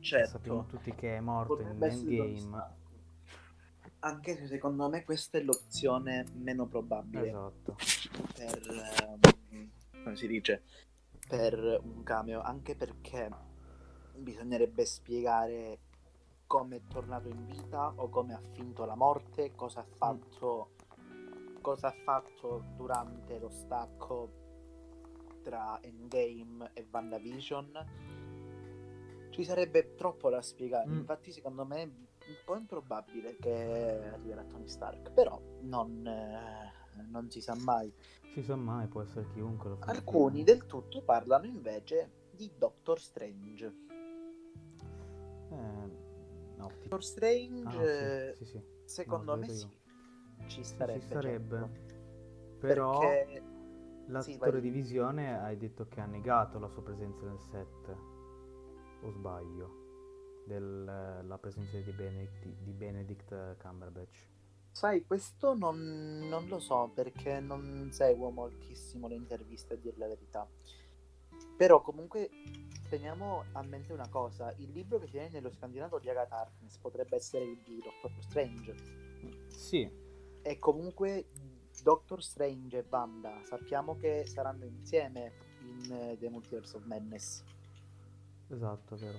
[0.00, 0.30] Certo.
[0.30, 2.78] Sappiamo tutti che è morto potrebbe in Endgame.
[4.00, 7.28] Anche se secondo me questa è l'opzione meno probabile.
[7.28, 7.76] Esatto.
[8.34, 8.60] Per
[9.50, 9.70] um,
[10.02, 10.62] come si dice?
[11.28, 12.40] Per un cameo.
[12.40, 13.30] Anche perché
[14.16, 15.78] bisognerebbe spiegare
[16.46, 19.96] come è tornato in vita o come ha finto la morte, cosa ha mm.
[19.96, 20.79] fatto, mm.
[21.60, 24.38] Cosa ha fatto durante lo stacco
[25.42, 27.86] tra Endgame e WandaVision.
[29.30, 30.98] Ci sarebbe troppo da spiegare, mm.
[30.98, 37.30] infatti secondo me è un po' improbabile che arriverà Tony Stark, però non, eh, non
[37.30, 37.92] si sa mai.
[38.32, 39.76] Si sa mai, può essere chiunque.
[39.80, 43.74] Alcuni del tutto parlano invece di Doctor Strange.
[45.50, 46.08] Eh,
[46.60, 48.62] No, Doctor Strange, ah, sì, sì, sì.
[48.84, 49.66] secondo no, me sì,
[50.46, 51.00] ci starebbe.
[51.00, 51.58] Ci starebbe.
[51.58, 51.88] Certo.
[52.60, 53.42] Però Perché...
[54.06, 57.96] l'attore di visione hai detto che ha negato la sua presenza nel set,
[59.02, 64.28] o sbaglio, della presenza di Benedict, di Benedict Cumberbatch.
[64.72, 70.06] Sai, questo non, non, lo so perché non seguo moltissimo le interviste a dire la
[70.06, 70.48] verità.
[71.56, 72.30] Però comunque
[72.88, 77.16] teniamo a mente una cosa, il libro che tiene nello scandinavo di Agatha Harkness potrebbe
[77.16, 78.74] essere il di Doctor Strange.
[79.48, 80.08] Sì.
[80.42, 81.26] E comunque
[81.82, 87.42] Doctor Strange e Wanda sappiamo che saranno insieme in uh, The Multiverse of Madness.
[88.48, 89.18] Esatto, vero.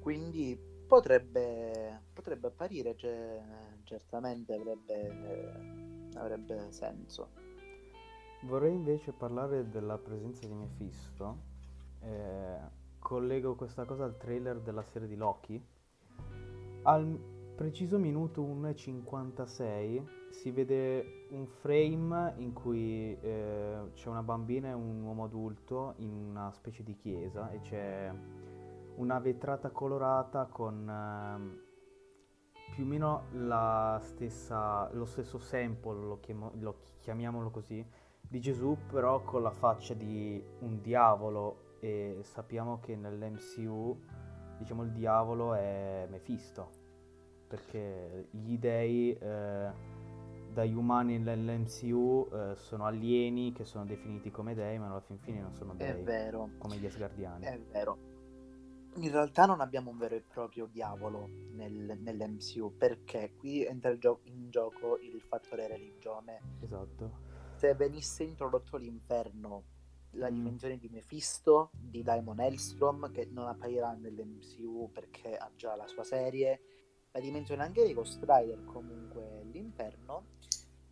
[0.00, 3.42] Quindi potrebbe, potrebbe apparire, cioè,
[3.84, 7.30] certamente avrebbe, eh, avrebbe senso.
[8.42, 11.56] Vorrei invece parlare della presenza di Mephisto.
[12.00, 12.58] Eh,
[12.98, 15.62] collego questa cosa al trailer della serie di Loki.
[16.82, 17.18] Al
[17.54, 25.02] preciso minuto 1.56 si vede un frame in cui eh, c'è una bambina e un
[25.02, 28.12] uomo adulto in una specie di chiesa e c'è
[28.96, 31.66] una vetrata colorata con eh,
[32.72, 33.24] più o meno
[34.00, 37.84] stessa, lo stesso sample, lo, chiamo, lo chiamiamolo così,
[38.20, 41.76] di Gesù però con la faccia di un diavolo.
[41.80, 44.00] E sappiamo che nell'MCU
[44.58, 46.86] diciamo il diavolo è Mephisto
[47.48, 49.70] perché gli dei eh,
[50.58, 55.40] dagli umani nell'MCU eh, sono alieni che sono definiti come dei ma alla fin fine
[55.40, 56.50] non sono dei è vero.
[56.58, 57.44] come gli asgardiani.
[57.44, 57.98] È vero.
[58.96, 64.00] In realtà non abbiamo un vero e proprio diavolo nel, nell'MCU perché qui entra in,
[64.00, 66.40] gio- in gioco il fattore religione.
[66.60, 67.26] Esatto.
[67.54, 69.62] Se venisse introdotto l'inferno,
[70.12, 70.34] la mm.
[70.34, 76.02] dimensione di Mephisto, di Daimon Hellstrom, che non apparirà nell'MCU perché ha già la sua
[76.02, 76.60] serie,
[77.12, 80.36] la dimensione anche di Ghost Rider, comunque l'inferno,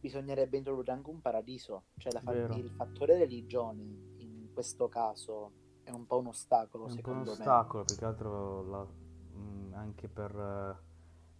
[0.07, 3.83] bisognerebbe introdurre anche un paradiso, cioè fa- il fattore religione
[4.19, 5.51] in questo caso
[5.83, 9.73] è un po' un ostacolo, è secondo po' un ostacolo, più che altro la, mh,
[9.75, 10.35] anche per...
[10.35, 10.95] Uh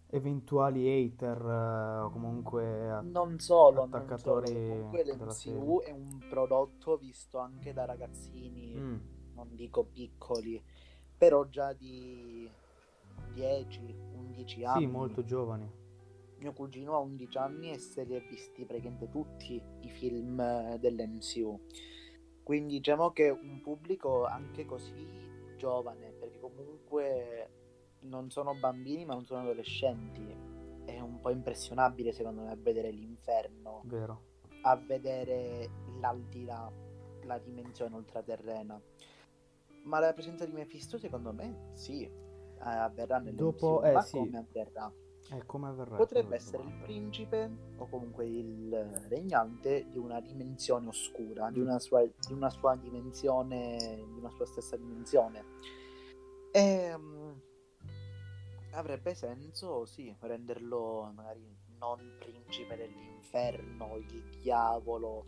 [0.09, 4.89] eventuali hater uh, o comunque non solo, attaccatori non solo.
[4.89, 8.95] comunque l'MCU è un prodotto visto anche da ragazzini mm.
[9.33, 10.63] non dico piccoli
[11.17, 12.49] però già di
[13.33, 14.79] 10 11 anni.
[14.79, 15.69] sì molto giovani
[16.39, 20.77] mio cugino ha 11 anni e se li ha visti praticamente tutti i film eh,
[20.79, 21.59] dell'MCU
[22.43, 25.05] quindi diciamo che un pubblico anche così
[25.57, 27.49] giovane perché comunque
[28.01, 30.55] non sono bambini ma non sono adolescenti.
[30.85, 34.21] È un po' impressionabile secondo me a vedere l'inferno, Vero.
[34.61, 35.69] a vedere
[35.99, 36.71] l'aldilà,
[37.23, 38.81] la dimensione ultraterrena.
[39.83, 42.11] Ma la presenza di Mephisto secondo me sì, eh,
[42.59, 44.17] avverrà nel Dopo- eh, ma sì.
[44.17, 44.89] come avverrà?
[45.29, 45.97] E come avverrà?
[45.97, 46.85] Potrebbe essere il domanda.
[46.85, 48.73] principe o comunque il
[49.09, 51.63] regnante di una dimensione oscura, di Mm.
[51.63, 53.77] una sua, di una sua dimensione,
[54.13, 55.43] di una sua stessa dimensione.
[56.51, 57.31] E, mm,
[58.71, 65.25] avrebbe senso, sì, renderlo magari non principe dell'inferno, il diavolo,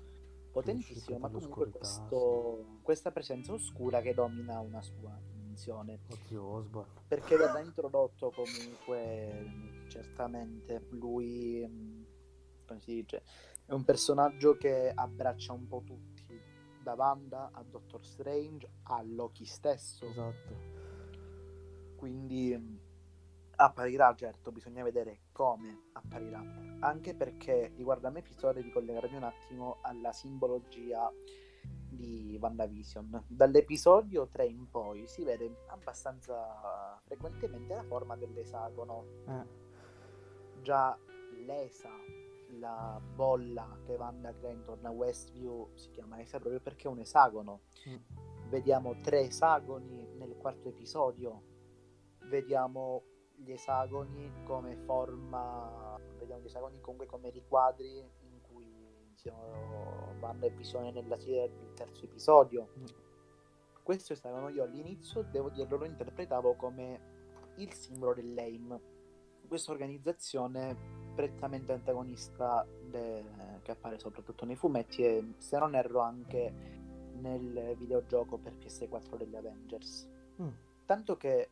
[0.51, 6.87] potentissimo, ma comunque questo- questa presenza oscura che domina una sua dimensione Oddio, Osborn.
[7.07, 12.05] perché verrà introdotto comunque certamente lui mh,
[12.65, 13.23] come si dice
[13.65, 16.39] è un personaggio che abbraccia un po' tutti
[16.81, 20.05] da Wanda a Doctor Strange a Loki stesso.
[20.07, 20.77] Esatto.
[21.95, 22.79] quindi mh,
[23.57, 26.41] apparirà certo bisogna vedere come apparirà.
[26.79, 31.11] Anche perché riguardo a me vorrei ricollegarmi un attimo alla simbologia
[31.89, 33.25] di WandaVision.
[33.27, 39.05] Dall'episodio 3 in poi si vede abbastanza frequentemente la forma dell'esagono.
[39.27, 39.58] Eh,
[40.61, 40.97] già
[41.45, 41.91] l'ESA
[42.57, 46.99] la bolla che Wanda crea intorno a Westview si chiama ESA proprio perché è un
[46.99, 47.61] esagono.
[47.87, 51.43] Mm, vediamo tre esagoni nel quarto episodio.
[52.25, 53.03] Vediamo
[53.35, 60.49] gli esagoni come forma vediamo gli esagoni comunque come riquadri in cui siamo Wanda e
[60.51, 62.69] Visione nella serie del terzo episodio.
[62.77, 62.85] Mm.
[63.83, 68.79] questo esagono io all'inizio devo dirlo lo interpretavo come il simbolo dell'AIM
[69.49, 70.77] questa organizzazione
[71.13, 73.23] prettamente antagonista de-
[73.61, 76.53] che appare soprattutto nei fumetti e se non erro anche
[77.15, 80.07] nel videogioco per PS4 degli Avengers.
[80.41, 80.47] Mm.
[80.85, 81.49] Tanto che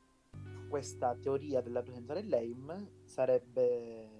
[0.69, 4.15] questa teoria della presenza dell'AIM sarebbe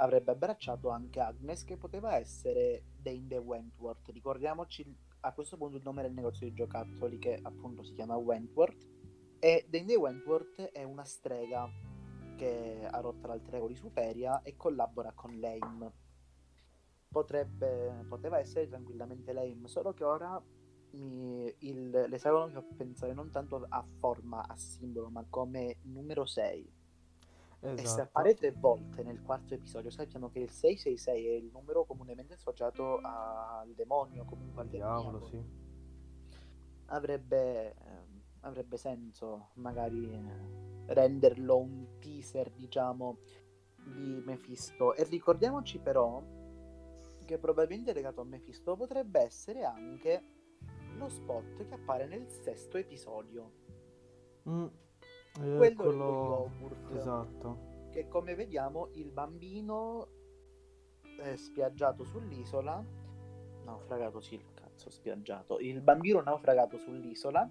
[0.00, 4.08] avrebbe abbracciato anche Agnes che poteva essere Dane Wentworth.
[4.08, 4.84] Ricordiamoci
[5.20, 8.88] a questo punto il nome del negozio di giocattoli che appunto si chiama Wentworth
[9.38, 11.68] e Dane Wentworth è una strega
[12.40, 15.92] che ha rotto l'alter ego di Superia e collabora con l'AIM.
[17.08, 20.42] Potrebbe, poteva essere tranquillamente l'AIM, solo che ora
[20.92, 26.24] mi, il, l'esagono mi fa pensare non tanto a forma, a simbolo, ma come numero
[26.24, 26.72] 6.
[27.74, 28.00] E se Esatto.
[28.00, 33.00] appare tre volte nel quarto episodio, sappiamo che il 666 è il numero comunemente associato
[33.02, 35.44] al demonio, comunque al diavolo, sì.
[36.86, 37.74] Avrebbe,
[38.40, 43.18] avrebbe senso magari eh, renderlo un teaser, diciamo,
[43.76, 44.94] di Mephisto.
[44.94, 46.22] E ricordiamoci però
[47.24, 50.22] che probabilmente legato a Mephisto potrebbe essere anche
[50.96, 53.52] lo spot che appare nel sesto episodio.
[54.48, 54.66] Mm,
[55.34, 56.50] Quello eh, è quello...
[56.58, 56.96] yogurt.
[56.96, 57.88] Esatto.
[57.90, 60.08] che come vediamo il bambino
[61.18, 62.82] è spiaggiato sull'isola
[63.64, 67.48] naufragato sì cazzo spiaggiato il bambino naufragato sull'isola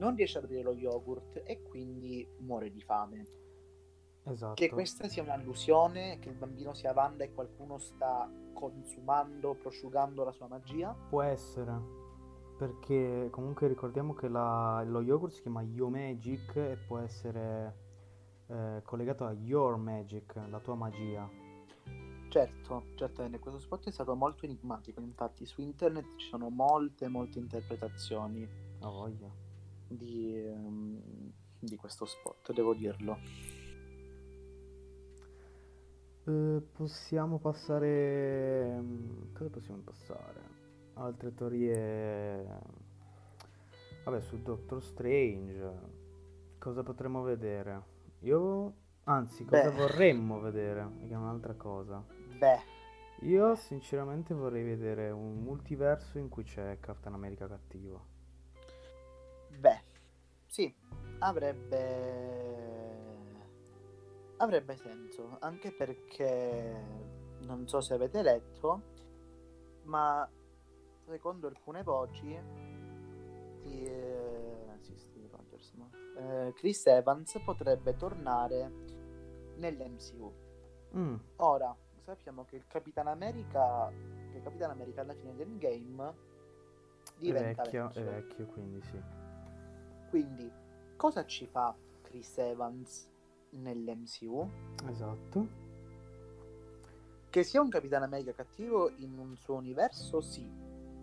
[0.00, 3.24] non riesce a bere lo yogurt e quindi muore di fame
[4.24, 4.54] Esatto.
[4.54, 10.32] che questa sia un'allusione che il bambino sia Wanda e qualcuno sta consumando prosciugando la
[10.32, 11.98] sua magia Può essere.
[12.58, 17.88] Perché comunque ricordiamo che la- lo yogurt si chiama Yo Magic e può essere
[18.48, 21.28] eh, collegato a Your Magic, la tua magia.
[22.28, 27.38] certo certamente questo spot è stato molto enigmatico infatti su internet ci sono molte molte
[27.40, 28.46] interpretazioni
[28.80, 29.28] Ha voglia.
[29.90, 33.18] Di, ehm, di questo spot, devo dirlo.
[36.24, 38.78] Eh, possiamo passare...
[38.80, 40.40] mm, Cosa possiamo passare?
[40.94, 42.58] Altre teorie...
[44.04, 45.72] Vabbè, su Doctor Strange.
[46.58, 47.82] Cosa potremmo vedere?
[48.20, 48.74] Io...
[49.04, 49.76] Anzi, cosa Beh.
[49.76, 50.88] vorremmo vedere?
[51.06, 52.04] Che è un'altra cosa.
[52.38, 52.60] Beh,
[53.22, 58.06] Io sinceramente vorrei vedere un multiverso in cui c'è Captain America cattivo.
[60.60, 60.74] Sì,
[61.20, 61.88] avrebbe
[64.36, 66.82] avrebbe senso, anche perché
[67.40, 68.82] non so se avete letto,
[69.84, 70.28] ma
[71.06, 72.38] secondo alcune voci
[73.62, 75.90] di, eh, sì, Steve Rogers, no?
[76.16, 78.70] Eh, Chris Evans potrebbe tornare
[79.56, 80.32] nell'MCU.
[80.96, 83.90] Mm, Ora, sappiamo che il Capitan America,
[84.32, 86.14] che Capitan America alla fine del game è
[87.18, 88.10] diventa vecchio, è vecchio.
[88.10, 89.28] vecchio, quindi sì.
[90.10, 90.50] Quindi,
[90.96, 93.08] cosa ci fa Chris Evans
[93.50, 94.50] nell'MCU?
[94.88, 95.48] Esatto.
[97.30, 100.50] Che sia un Capitan America cattivo in un suo universo, sì,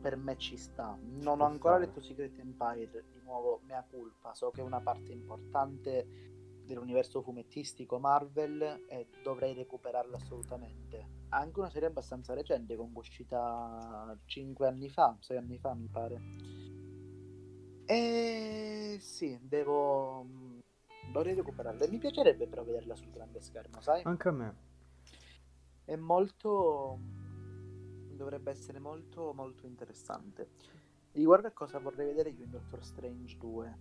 [0.01, 0.99] per me ci sta.
[1.01, 5.14] Non ho ancora letto Secret Empire, di nuovo, mea culpa, so che è una parte
[5.14, 11.16] importante dell'universo fumettistico Marvel e dovrei recuperarla assolutamente.
[11.30, 16.22] Anche una serie abbastanza recente, con uscita 5 anni fa, 6 anni fa mi pare.
[17.88, 20.25] E sì, devo...
[21.11, 21.85] Dovrei recuperarla.
[21.85, 24.01] E mi piacerebbe però vederla sul grande schermo, sai?
[24.03, 24.55] Anche a me.
[25.85, 26.99] È molto...
[28.11, 30.49] Dovrebbe essere molto, molto interessante.
[31.13, 33.77] Riguardo a cosa vorrei vedere io in Doctor Strange 2.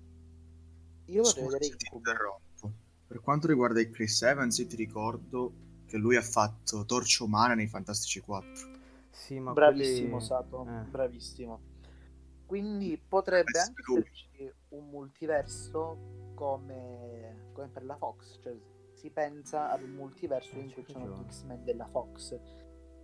[1.07, 1.97] Io vorrei Scusa vedere Incubo.
[1.97, 2.73] interrompo.
[3.09, 5.53] Per quanto riguarda il Chris Evans, io ti ricordo
[5.87, 8.75] che lui ha fatto Torcia Umana nei Fantastici 4.
[9.11, 10.85] Sì, ma Bravissimo quelli- Sato, eh.
[10.89, 11.61] bravissimo.
[12.47, 15.99] Quindi potrebbe Questo anche esserci un multiverso
[16.35, 18.55] come, come per la Fox, cioè
[18.95, 22.39] si pensa ad un multiverso in c'è cui ci sono gli X-Men della Fox.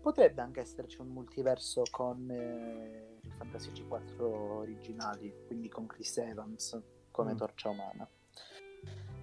[0.01, 4.27] Potrebbe anche esserci un multiverso con eh, i Fantastici 4
[4.59, 6.81] originali, quindi con Chris Evans
[7.11, 7.37] come Mm.
[7.37, 8.09] Torcia Umana.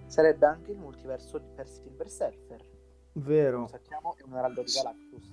[0.06, 2.64] Sarebbe anche il multiverso di- per Silver Surfer,
[3.12, 3.56] Vero.
[3.56, 5.32] come sappiamo è un araldo di Galactus.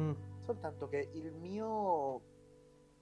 [0.00, 0.12] Mm.
[0.40, 2.20] Soltanto che il mio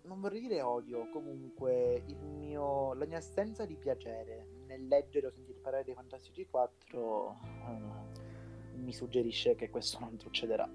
[0.05, 5.59] non vorrei dire odio, comunque mio la mia assenza di piacere nel leggere o sentire
[5.61, 7.36] parlare dei Fantastici 4
[7.66, 10.68] eh, mi suggerisce che questo non succederà.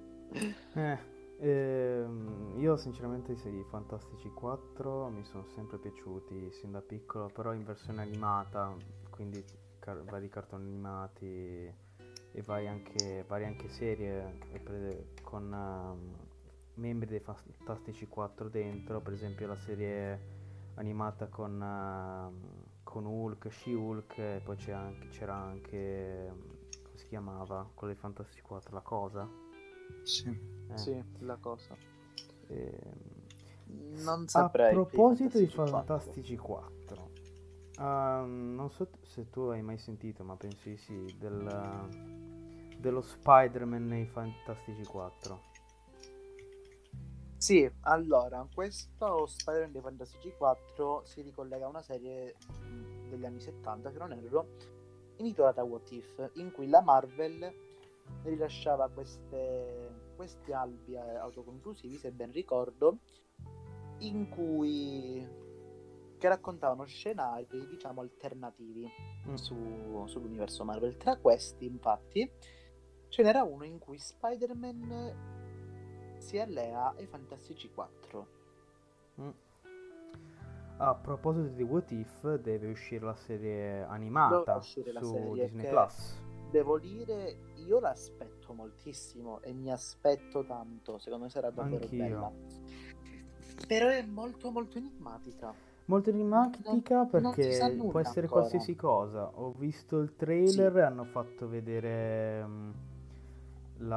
[0.73, 0.97] Eh,
[1.39, 7.63] ehm, io sinceramente i Fantastici 4 mi sono sempre piaciuti sin da piccolo, però in
[7.63, 8.75] versione animata,
[9.09, 9.43] quindi
[9.79, 11.25] car- vari cartoni animati
[12.31, 14.37] e vari anche, varie anche serie
[15.23, 16.26] con ehm,
[16.77, 20.35] membri dei Fantastici 4 dentro, per esempio la serie
[20.75, 26.31] animata con, ehm, con Hulk, She-Hulk, e poi c'è anche- c'era anche,
[26.83, 29.27] come si chiamava, quello dei Fantastici 4, la cosa?
[30.03, 30.29] Sì.
[30.69, 30.77] Eh.
[30.77, 31.75] Sì, la cosa.
[32.47, 33.25] Ehm,
[34.03, 34.71] Non a saprei.
[34.71, 35.75] i proposito di Fantastici 4.
[35.97, 37.09] Fantastici 4,
[37.79, 41.87] ehm, non so t- se tu hai mai sentito, ma penso di sì, del,
[42.77, 45.46] dello Spider-Man nei Fantastici 4.
[47.37, 52.35] Sì, allora, questo Spider-Man dei Fantastici 4 si ricollega a una serie
[53.09, 54.47] degli anni 70, se non erro,
[55.17, 57.53] intitolata What If, in cui la Marvel
[58.23, 62.99] rilasciava queste, questi albi eh, autoconclusivi, se ben ricordo,
[63.99, 65.45] in cui
[66.17, 68.87] che raccontavano scenari, diciamo, alternativi
[69.27, 69.33] Mm.
[69.35, 70.97] su- sull'universo Marvel.
[70.97, 72.29] Tra questi, infatti,
[73.09, 75.35] ce n'era uno in cui Spider-Man
[76.27, 78.27] si allea ai Fantastici 4.
[79.21, 79.29] Mm.
[80.79, 86.21] A proposito di What If, deve uscire la serie animata su serie Disney Plus.
[86.51, 90.97] Devo dire, io l'aspetto moltissimo e mi aspetto tanto.
[90.97, 91.97] Secondo me sarà davvero Anch'io.
[91.97, 92.31] bella.
[93.65, 95.53] Però è molto molto enigmatica.
[95.85, 96.81] Molto enigmatica Non-
[97.21, 98.41] non perché nulla può essere ancora.
[98.41, 99.31] qualsiasi cosa.
[99.35, 102.71] Ho visto il trailer e hanno fatto vedere mm,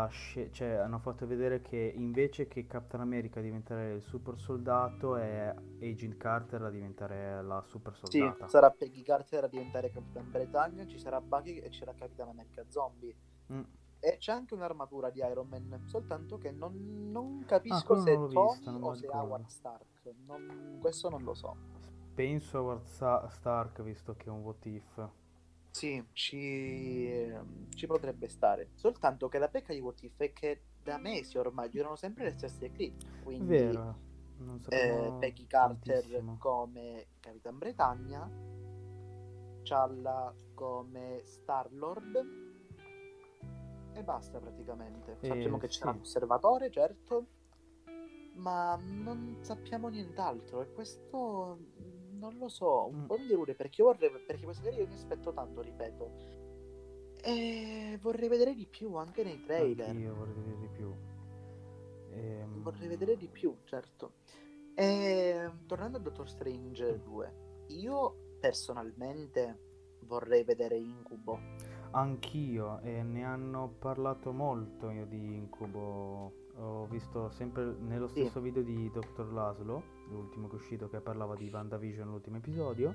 [0.09, 5.55] sce- cioè hanno fatto vedere che invece che Captain America diventare il super soldato è
[5.81, 8.49] Agent Carter a diventare la super Sì, soldata.
[8.49, 13.15] sarà Peggy Carter a diventare Capitan Britannia, ci sarà Bucky e c'era Capitan America Zombie.
[13.53, 13.63] Mm.
[14.03, 18.17] E c'è anche un'armatura di Iron Man, soltanto che non, non capisco Ah, se è
[18.19, 19.11] vista, Tony o se è.
[19.11, 20.15] Howard Stark.
[20.27, 21.57] Non- questo non lo so.
[22.15, 25.09] Penso a Howard Stark visto che è un what if.
[25.71, 28.71] Sì, ci, ehm, ci potrebbe stare.
[28.75, 32.31] Soltanto che la pecca di What If è che da mesi ormai girano sempre le
[32.31, 33.23] stesse clip.
[33.23, 34.09] Quindi Vero.
[34.39, 36.37] Non eh, Peggy Carter tantissimo.
[36.39, 38.31] come Capitan Britannia,
[39.63, 42.49] Challa come Star Lord
[43.93, 45.19] e basta praticamente.
[45.21, 45.87] Eh, Sappiamo che c'è sì.
[45.89, 47.27] un osservatore, certo,
[48.37, 51.59] ma non sappiamo nient'altro e questo
[52.21, 53.07] non lo so, un Mm.
[53.07, 56.11] po' mi delude perché io vorrei perché questa serie io mi aspetto tanto, ripeto.
[57.23, 59.89] E vorrei vedere di più anche nei trailer.
[59.91, 60.95] Anch'io vorrei vedere di più.
[62.13, 64.13] Ehm, Vorrei vedere di più, certo.
[64.75, 67.35] E tornando a Doctor Strange 2,
[67.69, 69.59] io personalmente
[70.05, 71.39] vorrei vedere Incubo.
[71.93, 76.33] Anch'io, e ne hanno parlato molto io di Incubo.
[76.57, 78.21] Ho visto sempre nello Sì.
[78.23, 79.31] stesso video di Dr.
[79.33, 82.95] Laszlo, l'ultimo che è uscito che parlava di WandaVision, l'ultimo episodio.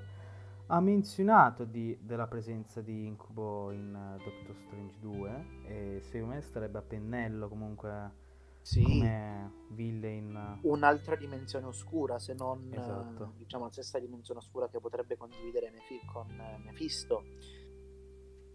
[0.68, 6.40] Ha menzionato di- della presenza di Incubo in eh, Doctor Strange 2 e secondo me
[6.42, 8.24] starebbe a pennello comunque
[8.62, 10.58] Sì, come villain.
[10.62, 13.34] un'altra dimensione oscura, se non eh, Esatto.
[13.36, 17.22] diciamo la stessa dimensione oscura che potrebbe condividere Mefi- con eh, Mephisto.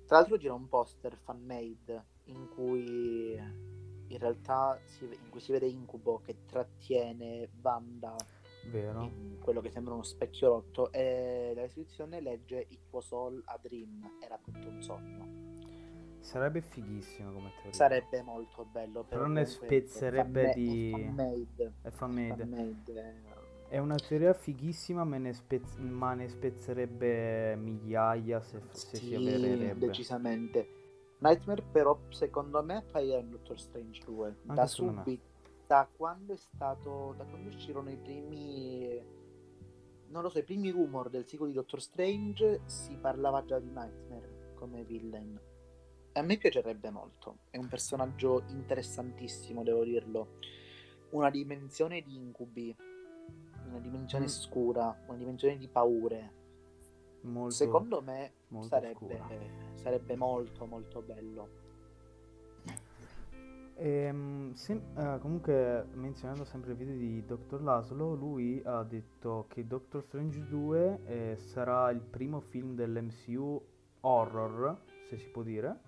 [0.06, 5.68] Tra l'altro gira un poster fan-made in cui in realtà si, in cui si vede
[5.68, 8.14] Incubo che trattiene Wanda
[8.70, 9.12] Vero.
[9.40, 14.18] quello che sembra uno specchio rotto e la descrizione legge It was all a dream,
[14.22, 15.40] era tutto un sogno.
[16.20, 17.74] Sarebbe fighissimo come teoria.
[17.74, 20.92] Sarebbe molto bello, però, ne spezzerebbe è di...
[20.92, 21.74] È fan-made.
[21.82, 22.46] È fan-made.
[22.46, 23.22] fan-made.
[23.68, 29.16] È una teoria fighissima, ma ne, spez- ma ne spezzerebbe migliaia se, se sì, si
[29.16, 29.88] avvererebbe.
[29.88, 30.68] decisamente.
[31.20, 35.31] Nightmare però secondo me apparirà in Doctor Strange 2 Anche da subito
[35.72, 39.02] da quando è stato da quando uscirono i primi
[40.10, 43.70] non lo so i primi rumor del sequel di Doctor Strange si parlava già di
[43.70, 45.40] Nightmare come villain.
[46.12, 47.38] E a me piacerebbe molto.
[47.50, 50.40] È un personaggio interessantissimo devo dirlo.
[51.12, 52.76] Una dimensione di incubi
[53.70, 54.28] una dimensione Mm.
[54.28, 56.34] scura una dimensione di paure.
[57.22, 59.22] Molto, secondo me molto sarebbe,
[59.76, 61.61] sarebbe molto molto bello
[63.84, 67.64] Ehm, sem- eh, comunque, menzionando sempre il video di Dr.
[67.64, 73.60] Laszlo, lui ha detto che Doctor Strange 2 eh, sarà il primo film dell'MCU
[74.02, 74.78] horror,
[75.10, 75.80] se si può dire,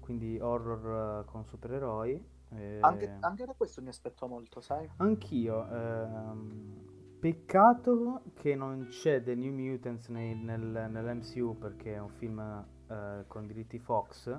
[0.00, 2.22] quindi horror eh, con supereroi.
[2.50, 4.86] eh, Anche, anche da questo mi aspetto molto, sai?
[4.98, 5.66] Anch'io.
[5.70, 6.80] ehm,
[7.18, 12.40] peccato che non c'è The New Mutants nei- nel- nell'MCU perché è un film
[12.88, 14.38] eh, con diritti Fox,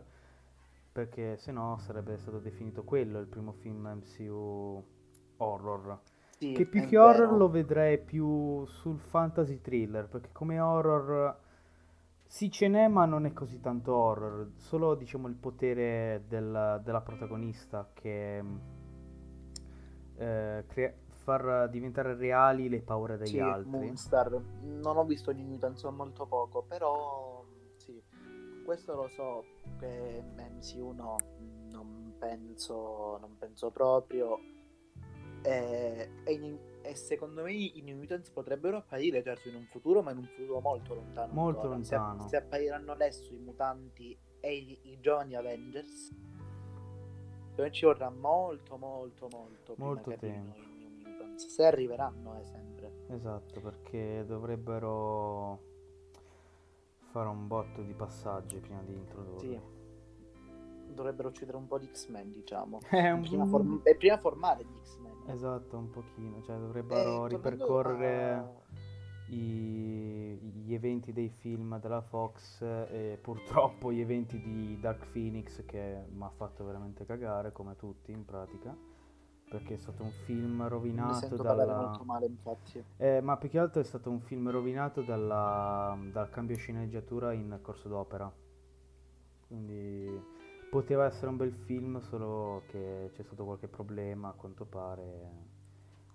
[0.94, 4.84] perché se no sarebbe stato definito quello il primo film MCU
[5.38, 6.00] horror.
[6.38, 7.38] Sì, Che più che horror vero.
[7.38, 11.36] lo vedrei più sul fantasy thriller, perché come horror
[12.26, 17.02] sì ce n'è, ma non è così tanto horror, solo diciamo il potere del- della
[17.02, 18.44] protagonista che
[20.16, 23.70] eh, crea- far diventare reali le paure degli Sì, altri.
[23.70, 24.42] Moonstar.
[24.62, 27.46] Non ho visto New Mutants, so molto poco, però
[27.78, 28.02] sì,
[28.66, 29.44] questo lo so
[29.88, 31.16] che MCU no,
[31.72, 34.40] non penso, non penso proprio.
[35.42, 40.02] E, e in- e secondo me i New Mutants potrebbero apparire certo in un futuro,
[40.02, 41.34] ma in un futuro molto lontano.
[41.34, 41.84] Molto ancora.
[41.84, 42.28] Se- lontano.
[42.28, 48.78] Se, appariranno adesso i mutanti e i, i giovani Avengers, secondo me ci vorrà molto,
[48.78, 50.56] molto, molto, prima Molto tempo.
[50.58, 51.48] i New Mutants.
[51.48, 52.92] Se arriveranno, eh, sempre.
[53.10, 55.72] Esatto, perché dovrebbero
[57.12, 59.40] fare un botto di passaggi prima di introdurli.
[59.40, 59.73] Sì.
[60.94, 62.80] Dovrebbero uccidere un po' di X-Men, diciamo.
[62.90, 65.12] È un- Prima form- e prima formare gli X-Men.
[65.28, 68.52] Esatto, un pochino, cioè Eh, dovrebbero tornando ripercorrere a-
[69.30, 76.06] i- gli eventi dei film della Fox e purtroppo gli eventi di Dark Phoenix che
[76.10, 78.76] mi ha fatto veramente cagare, come tutti in pratica,
[79.50, 81.76] perché è stato un film rovinato dalla...
[81.78, 82.84] molto male, infatti.
[82.98, 87.60] Eh, ma più che altro è stato un film rovinato dalla- dal cambio sceneggiatura in
[87.62, 88.32] corso d'opera.
[89.48, 90.23] Quindi
[90.74, 95.52] poteva essere un bel film, solo che c'è stato qualche problema, a quanto pare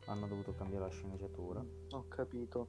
[0.07, 1.65] hanno dovuto cambiare la sceneggiatura.
[1.93, 2.67] Ho capito.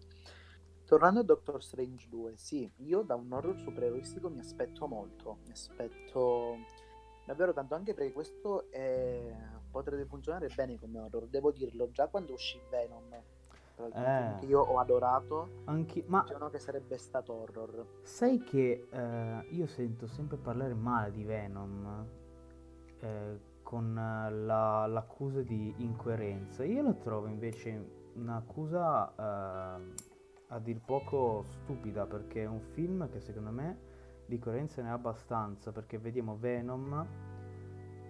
[0.86, 5.40] Tornando a Doctor Strange 2, sì, io da un horror supereroistico mi aspetto molto.
[5.46, 6.58] Mi aspetto
[7.26, 9.36] davvero tanto, anche perché questo è-
[9.72, 11.26] potrebbe funzionare bene come horror.
[11.26, 13.20] Devo dirlo, già quando uscì Venom,
[13.80, 14.40] tra l'altro Eh.
[14.40, 17.86] che io ho adorato, Anche, ma dicevano che sarebbe stato horror.
[18.04, 22.06] sai che eh, io sento sempre parlare male di Venom
[23.00, 26.64] eh, con eh, la- l'accusa di incoerenza.
[26.66, 29.94] Io la trovo invece un'accusa eh,
[30.52, 33.88] a dir poco stupida perché è un film che secondo me
[34.26, 37.06] di coerenza ne ha abbastanza perché vediamo Venom,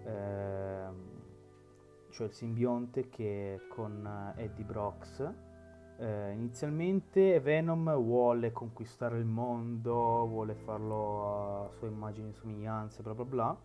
[0.05, 1.17] ehm,
[2.09, 5.31] cioè il simbionte che con eh, Eddie Brox
[5.99, 13.13] eh, inizialmente Venom vuole conquistare il mondo, vuole farlo a sua immagine e somiglianze, bla
[13.13, 13.57] bla bla.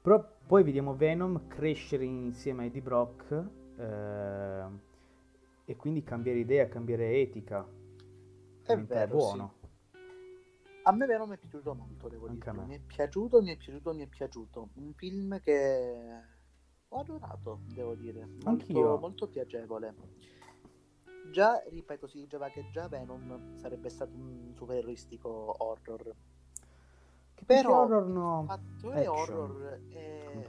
[0.00, 3.44] Però poi vediamo Venom crescere insieme a Eddie Brock
[3.76, 4.64] eh,
[5.66, 7.64] e quindi cambiare idea, cambiare etica,
[8.62, 9.52] È vero, buono.
[10.82, 12.64] A me Venom è piaciuto molto, devo Anche dire.
[12.64, 14.68] Mi è piaciuto, mi è piaciuto, mi è piaciuto.
[14.74, 16.22] Un film che
[16.88, 18.24] ho adorato, devo dire.
[18.24, 18.98] Molto, Anch'io.
[18.98, 19.94] molto piacevole.
[21.30, 26.14] Già, ripeto, si diceva che già Venom sarebbe stato un supereroistico horror.
[27.34, 30.42] Che Però- horror no, Fattore action, horror è...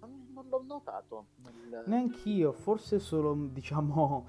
[0.00, 1.26] non, non l'ho notato.
[1.42, 4.26] nel- Neanch'io, forse solo diciamo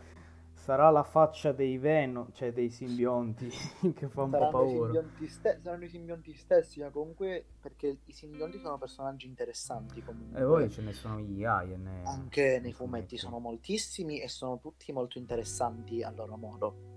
[0.68, 3.48] sarà la faccia dei Venom, cioè dei simbionti
[3.96, 4.92] che fa un po' Saranno i, paura.
[4.92, 10.38] simbionti ste- saranno i simbionti stessi, ma comunque perché i simbionti sono personaggi interessanti comunque.
[10.38, 11.78] E poi ce ne sono migliaia.
[11.78, 12.02] Ne...
[12.04, 16.97] Anche nei fumetti sono moltissimi e sono tutti molto interessanti a loro modo.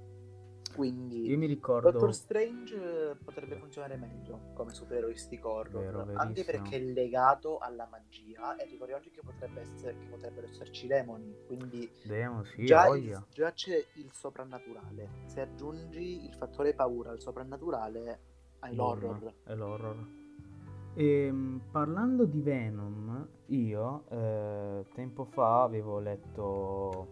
[0.81, 1.91] Quindi Io mi ricordo...
[1.91, 8.57] Doctor Strange potrebbe funzionare meglio come supereroistic horror, Vero, anche perché è legato alla magia
[8.57, 13.53] e ricordiamoci che, potrebbe essere, che potrebbero esserci demoni, quindi Demon, sì, già, il- già
[13.53, 15.11] c'è il soprannaturale.
[15.27, 18.21] Se aggiungi il fattore paura al soprannaturale,
[18.61, 19.35] hai l'horror.
[19.45, 20.07] È l'horror.
[20.95, 27.09] Ehm, parlando di Venom, io eh, tempo fa avevo letto,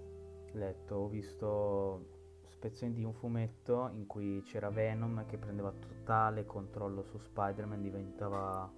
[0.54, 2.16] letto, ho visto
[2.58, 8.68] spezzoni di un fumetto in cui c'era Venom che prendeva totale controllo su Spider-Man, diventava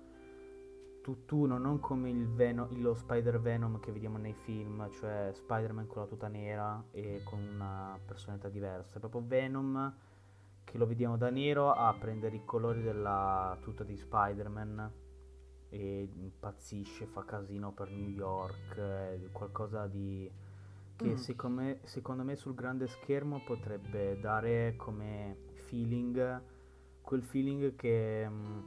[1.00, 6.08] tutt'uno, non come il Veno- lo Spider-Venom che vediamo nei film, cioè Spider-Man con la
[6.08, 9.96] tuta nera e con una personalità diversa, è proprio Venom
[10.62, 14.92] che lo vediamo da nero a prendere i colori della tuta di Spider-Man
[15.70, 20.30] e impazzisce, fa casino per New York, qualcosa di
[21.00, 21.16] che Mm.
[21.16, 26.42] secondo me, secondo me sul grande schermo potrebbe dare come feeling
[27.00, 28.60] quel feeling che mm,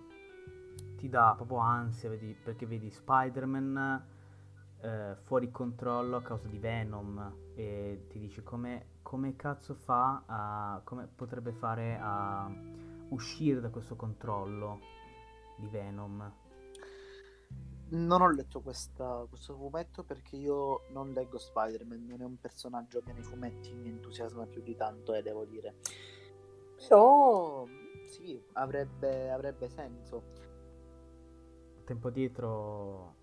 [0.98, 4.06] ti dà proprio ansia, vedi, perché vedi Spider-Man
[4.82, 10.82] eh, fuori controllo a causa di Venom e ti dici come, come cazzo fa a,
[10.84, 12.52] come potrebbe fare a
[13.10, 14.80] uscire da questo controllo
[15.58, 16.43] di Venom.
[17.94, 23.02] Non ho letto questa- questo fumetto perché io non leggo Spider-Man, non è un personaggio
[23.02, 25.76] che nei fumetti mi entusiasma più di tanto, eh, devo dire.
[26.76, 27.66] Però
[28.08, 30.24] sì, avrebbe, avrebbe senso.
[31.86, 33.16] Tempo dietro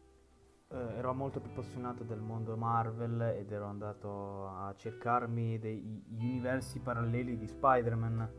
[0.68, 6.24] eh, ero molto più appassionato del mondo Marvel ed ero andato a cercarmi dei gli
[6.24, 8.30] universi paralleli di Spider-Man,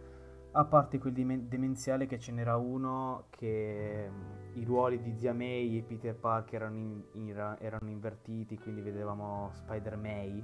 [0.53, 5.77] a parte quel demenziale che ce n'era uno che mm, i ruoli di Zia May
[5.77, 10.43] e Peter Parker erano, in- in- erano invertiti, quindi vedevamo Spider-May.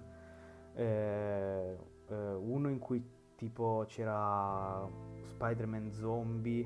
[0.75, 1.77] Eh,
[2.07, 3.03] eh, uno in cui
[3.35, 4.87] tipo c'era
[5.23, 6.65] Spider-Man zombie,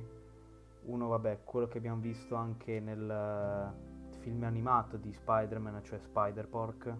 [0.84, 6.96] uno vabbè, quello che abbiamo visto anche nel eh, film animato di Spider-Man, cioè Spider-Pork.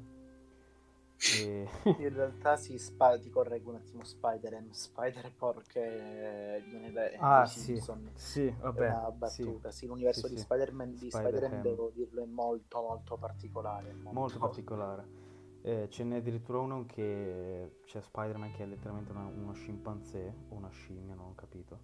[1.30, 1.70] E...
[1.98, 8.10] In realtà sì, Sp- ti correggo un attimo Spider-Man, Spider-Pork è, è ah sì, Simpson.
[8.14, 10.44] sì, È vabbè, una sì, battuta, sì, l'universo sì, di sì.
[10.44, 11.10] Spider-Man di.
[11.10, 13.94] Spider-Man, devo dirlo, è molto molto particolare.
[14.12, 15.20] molto particolare.
[15.64, 20.56] Eh, ce n'è addirittura uno che c'è Spider-Man che è letteralmente una- uno scimpanzé o
[20.56, 21.80] una scimmia, non ho capito.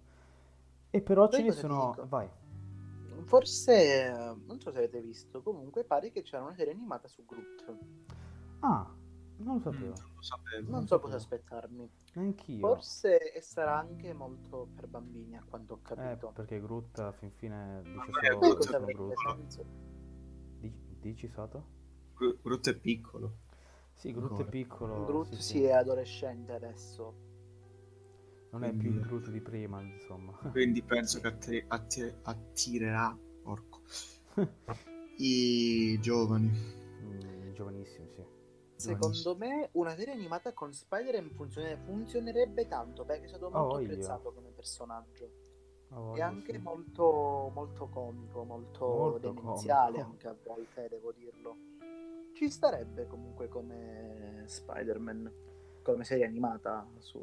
[0.90, 1.94] E però Sai ce ne sono...
[2.08, 2.28] Vai.
[3.24, 3.72] Forse,
[4.06, 4.10] eh,
[4.46, 7.76] non so se avete visto, comunque pare che c'era una serie animata su Groot.
[8.62, 8.86] Ah,
[9.38, 9.84] non lo sapevo.
[9.86, 10.70] Non lo sapevo.
[10.70, 11.90] Non so cosa aspettarmi.
[12.14, 12.58] Neanch'io.
[12.66, 16.32] Forse e sarà anche molto per bambini, a quanto ho Eh, capito.
[16.34, 17.96] perché Groot a fin fine dice
[18.32, 19.64] solo Groot cosa sono avrebbe Groot.
[20.60, 21.66] Dici, dici Sato?
[22.42, 23.36] Groot è piccolo.
[23.94, 24.48] Sì, Groot è Ancora.
[24.50, 25.04] piccolo.
[25.04, 25.62] Groot sì, sì, sì.
[25.64, 27.26] è adolescente adesso.
[28.50, 30.32] Non è più il Quindi- Groot di prima, insomma.
[30.50, 33.82] Quindi penso che atti- atti- attirerà porco,
[35.18, 36.50] i giovani.
[37.02, 38.24] Mm, giovanissimo, sì.
[38.78, 43.74] Secondo me una serie animata con Spider-Man funzione- funzionerebbe tanto perché è stato Oh, molto
[43.74, 43.86] voglia.
[43.92, 45.30] apprezzato come personaggio.
[45.90, 46.58] Ha E anche sì.
[46.58, 50.10] molto, molto comico, molto, Molto demenziale comico.
[50.10, 51.56] anche a volte, devo dirlo.
[52.34, 55.32] Ci starebbe comunque come Spider-Man,
[55.82, 57.18] come serie animata su...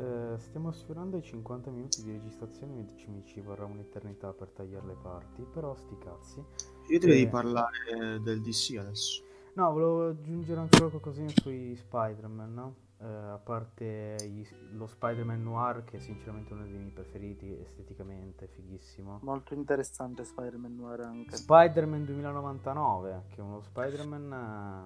[0.00, 4.50] Eh, stiamo sfiorando i 50 minuti di registrazione, mi ci, mi ci vorrà un'eternità per
[4.50, 6.42] tagliare le parti, però sti cazzi.
[6.90, 9.24] Io direi di parlare del DC adesso.
[9.58, 12.74] No, volevo aggiungere ancora qualcosina sui Spider-Man, no?
[13.00, 14.46] Eh, a parte gli-
[14.76, 19.18] lo Spider-Man Noir, che è sinceramente uno dei miei preferiti, esteticamente fighissimo.
[19.22, 21.34] Molto interessante Spider-Man Noir anche.
[21.34, 24.32] Spider-Man 2099, che è uno Spider-Man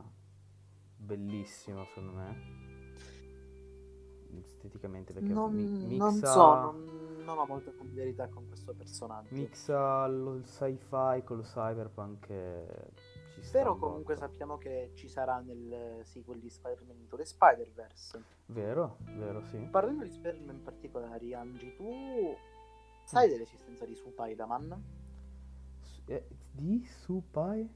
[0.07, 0.11] eh,
[0.97, 2.37] bellissimo secondo me.
[4.39, 9.35] Esteticamente, perché Non, mi- non mixa, so, non, non ho molta familiarità con questo personaggio.
[9.35, 13.12] mixa lo il sci-fi col cyberpunk e sta
[13.53, 18.23] Però un comunque sappiamo che ci sarà nel sequel di Spider-Man Into the Spider-Verse.
[18.47, 19.59] Vero, vero, sì.
[19.71, 22.35] Parlando di Spider-Man particolari, Angie, tu
[23.05, 24.83] sai dell'esistenza di Supaidaman?
[25.83, 27.69] S- eh, di Supai?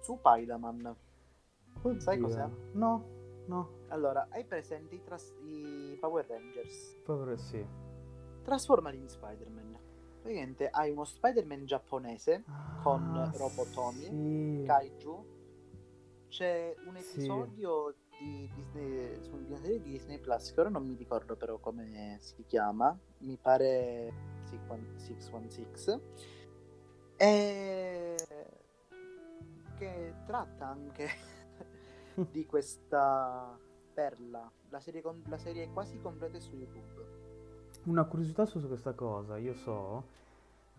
[0.00, 0.96] Supaidaman.
[1.98, 2.20] Sai Oddio.
[2.26, 2.48] cos'è?
[2.72, 3.04] No,
[3.46, 6.96] no, Allora, hai presente i, tras- i Power Rangers?
[7.04, 7.64] povero sì.
[8.42, 9.71] Trasformati in Spider-Man.
[10.22, 12.44] Praticamente hai uno Spider-Man giapponese,
[12.80, 14.62] Con Ah, Robotomi, sì.
[14.64, 15.26] Kaiju.
[16.28, 17.10] C'è un Sì.
[17.10, 21.58] episodio di Disney, su una serie di Disney Plus che ora non mi ricordo però
[21.58, 22.96] come si chiama.
[23.18, 24.12] Mi pare
[24.44, 26.00] 616.
[27.16, 28.16] E
[29.78, 31.08] che tratta anche
[32.30, 33.58] di questa
[33.92, 34.50] perla.
[34.70, 37.21] La serie, con- la serie è quasi completa su YouTube.
[37.84, 40.04] Una curiosità su questa cosa, io so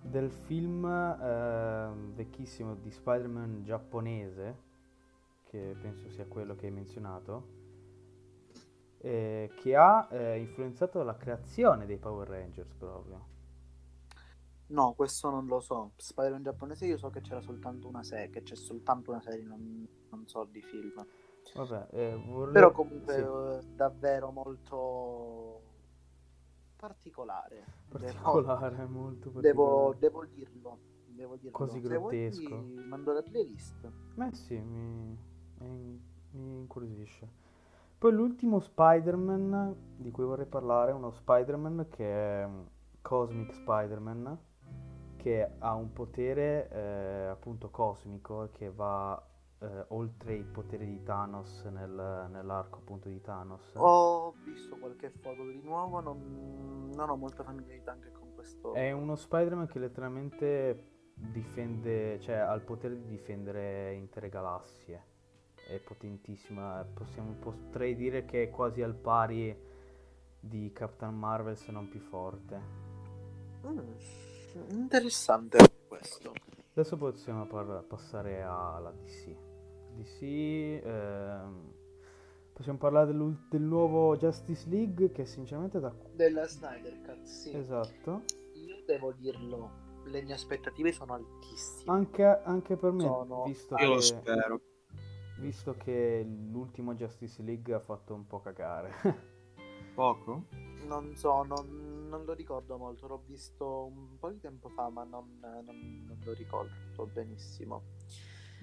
[0.02, 4.56] del film eh, vecchissimo di Spider-Man giapponese,
[5.44, 7.48] che penso sia quello che hai menzionato,
[9.00, 13.32] eh, che ha eh, influenzato la creazione dei Power Rangers proprio.
[14.68, 15.92] No, questo non lo so.
[15.98, 19.86] Spider-Man giapponese io so che c'era soltanto una serie, che c'è soltanto una serie, non,
[20.10, 21.06] non so di film.
[21.54, 25.43] Vabbè, eh, vorrei- Però comunque sì, eh, davvero molto
[26.84, 27.64] particolare.
[27.88, 30.00] particolare, molto Devo, particolare.
[30.00, 30.80] devo dirlo.
[31.06, 31.52] Devo dirlo.
[31.58, 32.64] Quasi vuoi grottesco.
[32.76, 33.90] ti mando la playlist.
[34.18, 35.18] Eh sì, mi,
[35.60, 37.42] mi, mi incuriosisce.
[37.98, 42.62] Poi l'ultimo Spider-Man di cui vorrei parlare è uno Spider-Man che è mm,
[43.02, 44.38] Cosmic Spider-Man,
[45.16, 49.26] che ha un potere eh, appunto cosmico che va
[49.64, 53.74] eh, oltre i poteri di Thanos nel- nell'arco appunto di Thanos.
[53.76, 58.74] Ho visto qualche foto di nuovo, non, non ho molta familiarità anche con questo.
[58.74, 65.12] È uno Spider-Man che letteralmente difende, cioè ha il potere di difendere intere galassie.
[65.56, 69.58] È potentissima, possiamo, potrei dire che è quasi al pari
[70.42, 72.82] di Captain Marvel se non più forte.
[73.66, 75.58] Mm, interessante
[75.88, 76.34] questo.
[76.74, 79.53] Adesso possiamo par- passare alla DC.
[79.96, 80.22] DC,
[80.84, 81.74] ehm,
[82.54, 85.94] possiamo parlare del nuovo Justice League che sinceramente da...
[86.14, 87.56] Della Snyder Cut, sì.
[87.56, 88.24] Esatto.
[88.56, 89.70] Io devo dirlo,
[90.06, 91.92] le mie aspettative sono altissime.
[91.92, 94.02] Anche, anche per me, Sono- visto Io lo che...
[94.02, 94.62] spero.
[95.40, 98.92] Visto che l'ultimo Justice League ha fatto un po' cagare.
[99.96, 100.46] Poco?
[100.88, 105.04] Non so, non, non lo ricordo molto, l'ho visto un po' di tempo fa, ma
[105.04, 107.82] non, non- non lo ricordo benissimo.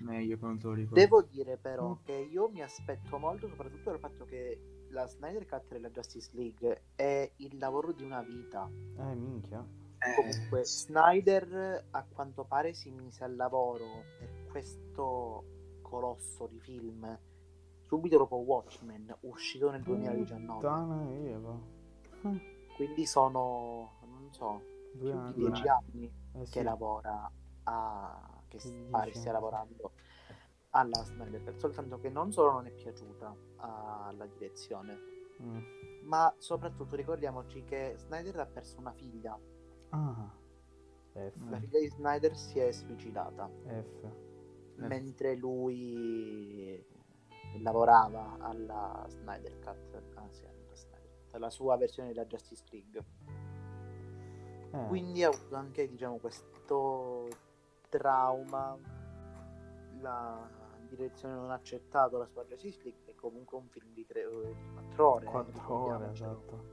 [0.00, 0.94] Meglio che non te lo ricordo.
[1.00, 2.04] Devo dire però Mm.
[2.04, 6.82] che io mi aspetto molto, soprattutto dal fatto che la Snyder Cut della Justice League
[6.96, 8.68] è il lavoro di una vita.
[8.98, 9.64] eh, minchia.
[9.98, 13.84] Eh, Comunque, Snyder a quanto pare si mise al lavoro
[14.18, 15.44] per questo
[15.82, 17.18] colosso di film
[17.86, 20.60] subito dopo Watchmen, uscito nel 2019.
[20.60, 21.58] Puttana Eva.
[22.76, 24.62] Quindi sono, non so,
[24.94, 25.32] Due più anni.
[25.34, 26.52] di dieci anni Eh sì.
[26.52, 27.30] che lavora
[27.64, 29.92] a che pare stia lavorando
[30.70, 35.08] alla Snyder Cut, soltanto che non solo non è piaciuta alla direzione
[35.40, 36.02] Mm.
[36.04, 39.38] ma soprattutto ricordiamoci che Snyder ha perso una figlia
[39.88, 40.30] Ah.
[41.14, 44.06] La figlia di Snyder si è suicidata F.
[44.76, 46.84] mentre lui
[47.62, 53.04] lavorava alla Snyder Cut anzi alla, Snyder alla sua versione della Justice League
[54.72, 57.28] Eh, quindi ha avuto anche diciamo questo
[57.90, 58.78] trauma
[60.00, 60.48] la
[60.88, 65.08] direzione non ha accettato la sua Justice League che è comunque un film di 4
[65.08, 66.64] ore eh, quattro ore, esatto.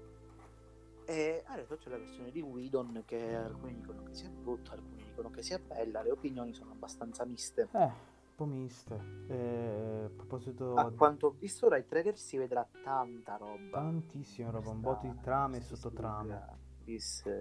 [1.06, 5.30] e adesso c'è la versione di Whedon che alcuni dicono che sia brutta alcuni dicono
[5.30, 9.26] che sia bella le opinioni sono abbastanza miste Eh, un po' miste.
[9.28, 14.70] Eh, a proposito a quanto ho visto dai trailer si vedrà tanta roba tantissima roba,
[14.70, 16.66] un Questa botto di trame e sottotrame.
[16.84, 16.98] Di,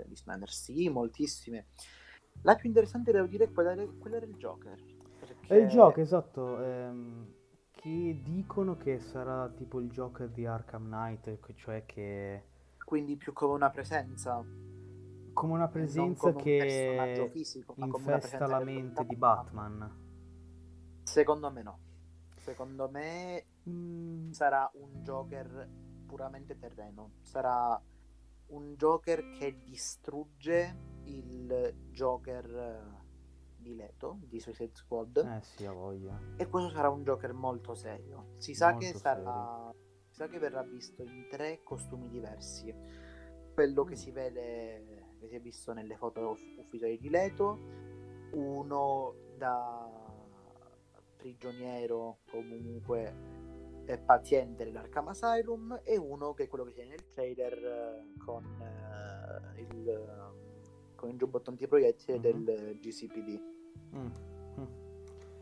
[0.07, 1.67] di Snyder sì moltissime
[2.43, 4.79] la più interessante devo dire è quella, del- quella del Joker
[5.19, 6.63] perché È il gioco, esatto.
[6.63, 7.35] ehm,
[7.71, 12.43] che dicono che sarà tipo il Joker di Arkham Knight, cioè che
[12.85, 14.45] quindi più come una presenza
[15.33, 19.17] come una presenza come un che fisico, ma come una infesta presenza la mente di
[19.17, 20.05] porta- Batman.
[21.03, 21.79] secondo me no
[22.37, 25.69] secondo me Mm, sarà un Joker
[26.07, 27.15] puramente terreno.
[27.23, 27.83] Sarà
[28.51, 30.77] un Joker che distrugge
[31.07, 33.05] il Joker eh,
[33.57, 35.17] di Leto, di Suicide Squad.
[35.17, 36.19] eh sì, ha voglia.
[36.37, 38.35] E questo sarà un Joker molto serio.
[38.39, 39.71] Si sa Molto che sarà.
[40.09, 42.75] Si sa che verrà visto in tre costumi diversi.
[43.55, 43.99] Quello che Mm.
[43.99, 44.85] si vede,
[45.19, 47.59] che si è visto nelle foto uff- ufficiali di Leto,
[48.33, 49.91] uno da
[51.17, 53.35] prigioniero comunque
[54.05, 59.61] paziente dell'Arkham Asylum e uno che è quello che vede nel trailer eh, con eh,
[59.61, 60.46] il
[60.97, 62.45] con il giubbotto antiproiettile Mhm.
[62.45, 63.41] del GCPD.
[63.95, 64.07] Mm,
[64.59, 64.67] mm,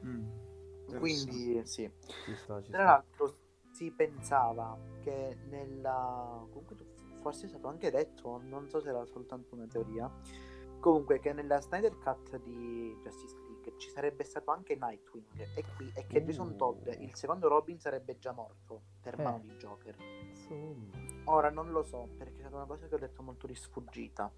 [0.04, 0.98] Mm.
[0.98, 1.90] Quindi sì.
[2.24, 2.84] ci sta, ci Tra sta.
[2.84, 3.34] l'altro
[3.70, 6.44] si pensava che nella...
[6.50, 6.76] Comunque
[7.20, 10.12] forse è stato anche detto, non so se era soltanto una teoria,
[10.78, 15.24] comunque che nella Snyder Cut di Justice League ci sarebbe stato anche Nightwing
[15.56, 16.56] e, qui, e che Jason Uh.
[16.56, 19.22] Todd, il secondo Robin, sarebbe già morto per Eh.
[19.22, 19.96] mano di Joker.
[20.28, 20.84] Insomma.
[21.24, 24.30] Ora non lo so, perché è stata una cosa che ho detto molto di sfuggita,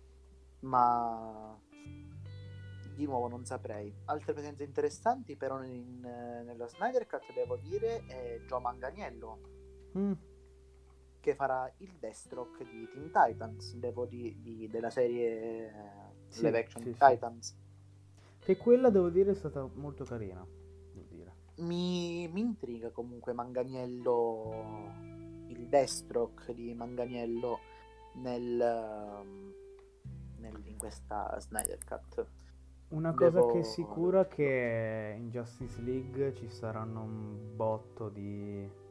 [0.61, 1.59] ma
[2.95, 3.95] di nuovo non saprei.
[4.07, 9.39] Altre presenze interessanti però in- nella Snyder Cut devo dire è Joe Manganiello,
[9.97, 10.13] Mm,
[11.21, 15.73] che farà il Deathstroke di Teen Titans, devo di, di, della serie
[16.29, 17.49] sì, live action sì, Titans.
[17.49, 17.55] Sì.
[18.39, 20.47] Che quella devo dire è stata molto carina.
[21.59, 24.93] Mi, mi intriga comunque Manganiello,
[25.49, 27.59] il Deathstroke di Manganiello
[28.17, 29.55] nel,
[30.51, 32.27] nel, in questa Snyder Cut.
[32.89, 33.53] Una cosa Devo...
[33.53, 38.85] che è sicura è che in Justice League ci saranno un botto di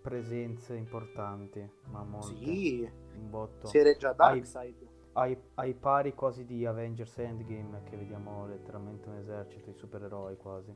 [0.00, 2.34] presenze importanti, ma molte.
[2.34, 3.66] Sì, un botto.
[3.66, 4.90] Si era già Darkseid.
[5.14, 10.74] Ai, ai, pari quasi di Avengers Endgame, che vediamo letteralmente un esercito di supereroi quasi.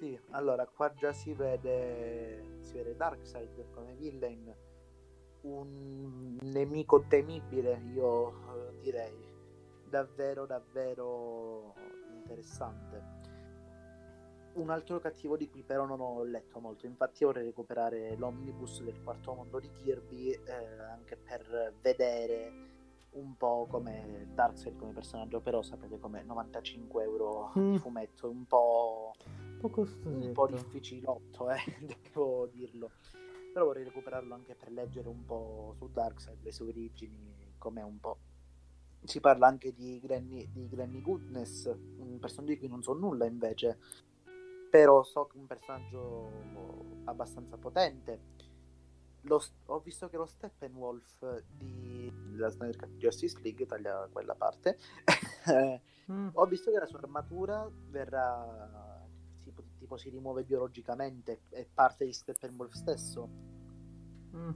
[0.00, 4.52] Sì, allora qua già si vede, si vede Darkseid come villain,
[5.42, 9.25] un nemico temibile, io eh, direi
[9.96, 11.74] davvero davvero
[12.12, 13.14] interessante.
[14.54, 19.02] Un altro cattivo di cui però non ho letto molto, infatti vorrei recuperare l'omnibus del
[19.02, 22.74] quarto mondo di Kirby eh, anche per vedere
[23.10, 27.70] un po' come Darkseid come personaggio, però sapete come 95 euro mm.
[27.72, 29.12] di fumetto, un po',
[29.60, 31.60] un po', un po difficilotto, eh,
[32.02, 32.90] devo dirlo.
[33.52, 37.98] Però vorrei recuperarlo anche per leggere un po' su Darkseid, le sue origini, com'è un
[38.00, 38.18] po'
[39.04, 41.66] si parla anche di Granny, di Granny Goodness,
[41.98, 43.78] un personaggio di cui non so nulla invece,
[44.70, 46.30] però so che è un personaggio
[47.04, 48.34] abbastanza potente.
[49.22, 54.78] Lo, ho visto che lo Steppenwolf di la Snyder Cut Justice League taglia quella parte.
[56.12, 56.28] mm.
[56.34, 59.04] Ho visto che la sua armatura verrà
[59.40, 63.28] tipo, tipo si rimuove biologicamente, è parte di Steppenwolf stesso.
[64.34, 64.50] Mm.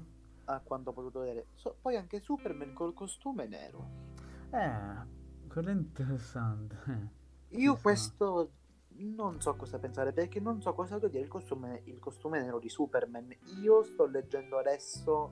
[0.45, 1.49] A quanto ho potuto vedere.
[1.55, 4.10] So, poi anche Superman col costume nero.
[4.51, 7.19] Eh, quello è interessante.
[7.51, 8.53] Io questo
[9.01, 12.59] non so cosa pensare perché non so cosa vuol dire il costume, il costume nero
[12.59, 13.35] di Superman.
[13.63, 15.31] Io sto leggendo adesso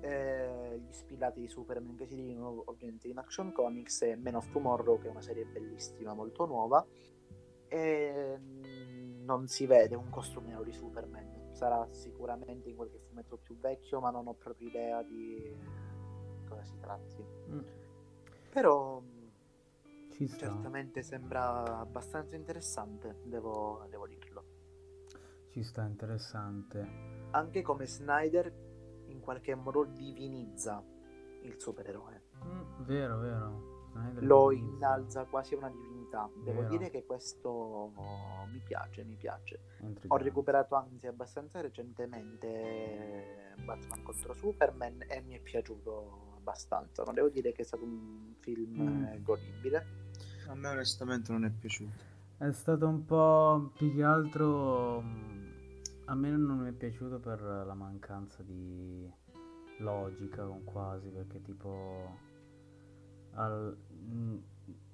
[0.00, 4.50] eh, gli spillati di Superman che si dicono ovviamente in Action Comics e Men of
[4.50, 6.84] Tomorrow che è una serie bellissima, molto nuova.
[7.68, 8.38] E
[9.24, 11.50] non si vede un costume nero di Superman.
[11.52, 15.54] Sarà sicuramente in qualche fumetto più vecchio, ma non ho proprio idea di
[16.48, 17.24] cosa si tratti.
[17.50, 17.87] Mm.
[18.50, 19.02] Però
[20.36, 24.44] certamente sembra abbastanza interessante, devo, devo, dirlo.
[25.50, 27.26] Ci sta interessante.
[27.30, 28.52] Anche come Snyder
[29.06, 30.82] in qualche modo divinizza
[31.42, 32.22] il supereroe.
[32.44, 33.76] Mm, vero, vero.
[33.92, 34.74] Snyder Lo divinizza.
[34.74, 36.28] innalza quasi a una divinità.
[36.42, 36.70] Devo vero.
[36.70, 37.92] dire che questo
[38.50, 39.60] mi piace, mi piace.
[40.08, 47.02] Ho recuperato anzi abbastanza recentemente Batman contro Superman e mi è piaciuto abbastanza.
[47.04, 49.04] Non devo dire che è stato un film mm.
[49.04, 49.86] Eh, godibile.
[50.48, 52.06] A me onestamente non è piaciuto.
[52.38, 55.02] È stato un po' più che altro...
[56.06, 59.10] A me non mi è piaciuto per la mancanza di
[59.80, 62.16] logica con quasi, perché tipo...
[63.32, 63.76] Al...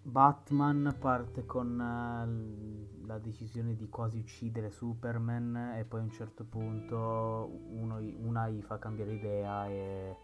[0.06, 6.44] Batman parte con uh, la decisione di quasi uccidere Superman e poi a un certo
[6.44, 10.16] punto uno, una gli fa cambiare idea e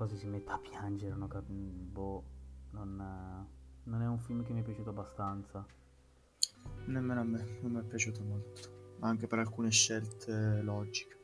[0.00, 2.24] quasi si mette a piangere, non cap- boh,
[2.70, 3.46] non,
[3.82, 5.66] non, è un film che mi è piaciuto abbastanza.
[6.86, 11.18] Nemmeno a me, non mi è piaciuto molto, anche per alcune scelte logiche.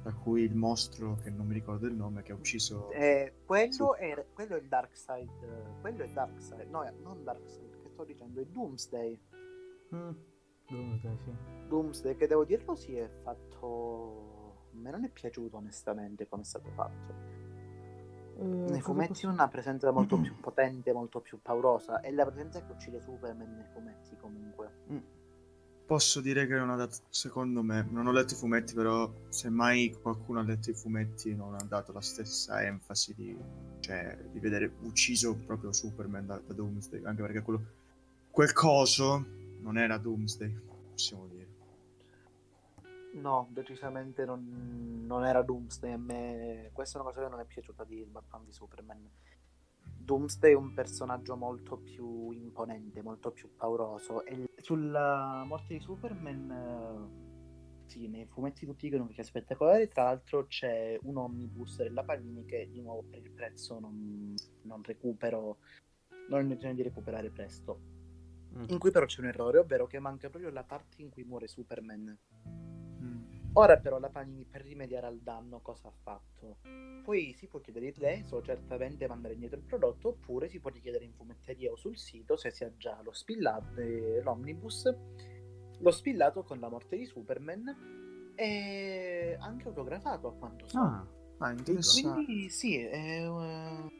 [0.00, 2.88] Tra cui il mostro, che non mi ricordo il nome, che ha ucciso...
[2.92, 4.04] Eh, quello, sì.
[4.04, 8.44] è, quello è il Darkseid, quello è Darkseid, no, non Darkseid, che sto dicendo, è
[8.44, 9.20] Doomsday.
[9.92, 10.10] Mm.
[10.68, 11.32] Doomsday, sì.
[11.66, 14.68] Doomsday, che devo dirlo, si è fatto...
[14.70, 17.35] A me non è piaciuto onestamente come è stato fatto
[18.38, 19.28] eh, nei fumetti posso...
[19.28, 22.00] una presenza molto più potente, molto più paurosa.
[22.00, 24.70] È la presenza che uccide Superman nei fumetti comunque.
[24.90, 24.98] Mm.
[25.86, 29.48] Posso dire che non ha dato, secondo me, non ho letto i fumetti, però se
[29.50, 33.38] mai qualcuno ha letto i fumetti non ha dato la stessa enfasi di,
[33.78, 37.64] cioè, di vedere ucciso proprio Superman da, da Doomsday, anche perché quello,
[38.32, 39.24] quel coso
[39.60, 40.60] non era Doomsday,
[40.90, 41.35] possiamo dire.
[43.16, 45.92] No, decisamente non, non, era Doomsday.
[45.92, 49.10] A me questa è una cosa che non è piaciuta di Batman di Superman.
[49.80, 54.24] Doomsday è un personaggio molto più imponente, molto più pauroso.
[54.24, 59.88] E sulla morte di Superman, eh, sì, nei fumetti tutti economici spettacolari.
[59.88, 64.82] Tra l'altro c'è un omnibus della Panini che di nuovo per il prezzo non, non
[64.82, 65.56] recupero,
[66.28, 67.80] non ho intenzione di recuperare presto.
[68.54, 68.64] Mm.
[68.68, 71.48] In cui però c'è un errore, ovvero che manca proprio la parte in cui muore
[71.48, 72.16] Superman
[73.58, 76.58] Ora però la Panini per rimediare al danno cosa ha fatto?
[77.02, 81.04] Poi si può chiedere il reso, certamente mandare indietro il prodotto, oppure si può richiedere
[81.04, 84.92] in fumetteria o sul sito se si ha già lo spillato, eh, l'omnibus,
[85.78, 90.78] lo spillato con la morte di Superman e anche autografato a quanto so.
[90.78, 91.06] Ah,
[91.38, 92.24] Ah, interessante.
[92.24, 93.90] Quindi sì, è uh,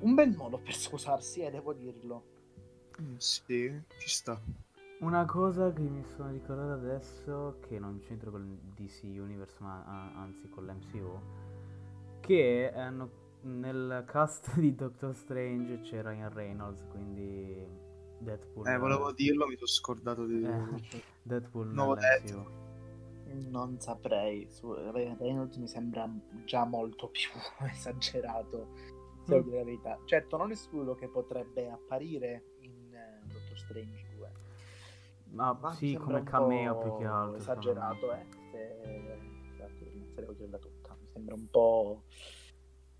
[0.00, 2.24] un bel modo per scusarsi, eh, devo dirlo.
[3.00, 4.40] Mm, sì, ci sta.
[5.04, 9.84] Una cosa che mi sono ricordato adesso, che non c'entra con il DC Universe, ma
[10.16, 11.20] anzi con l'MCU,
[12.20, 13.10] che hanno,
[13.42, 17.66] nel cast di Doctor Strange c'era Ryan Reynolds, quindi
[18.18, 18.66] Deadpool.
[18.66, 20.42] Eh, volevo dirlo, mi sono scordato di...
[20.42, 22.62] Eh, Deadpool Nuovo nell'MCU.
[23.50, 26.10] Non saprei, su Ryan Reynolds mi sembra
[26.46, 27.28] già molto più
[27.70, 28.68] esagerato,
[29.26, 29.50] se mm.
[29.50, 29.98] la verità.
[30.06, 34.03] Certo, non escludo che potrebbe apparire in uh, Doctor Strange 2.
[35.34, 37.36] Ma, Ma sì, come cameo più che altro.
[37.36, 38.26] Esagerato, eh.
[38.50, 39.18] Se,
[39.56, 40.96] se, se devo dirla tutta.
[41.00, 42.02] Mi sembra un po'...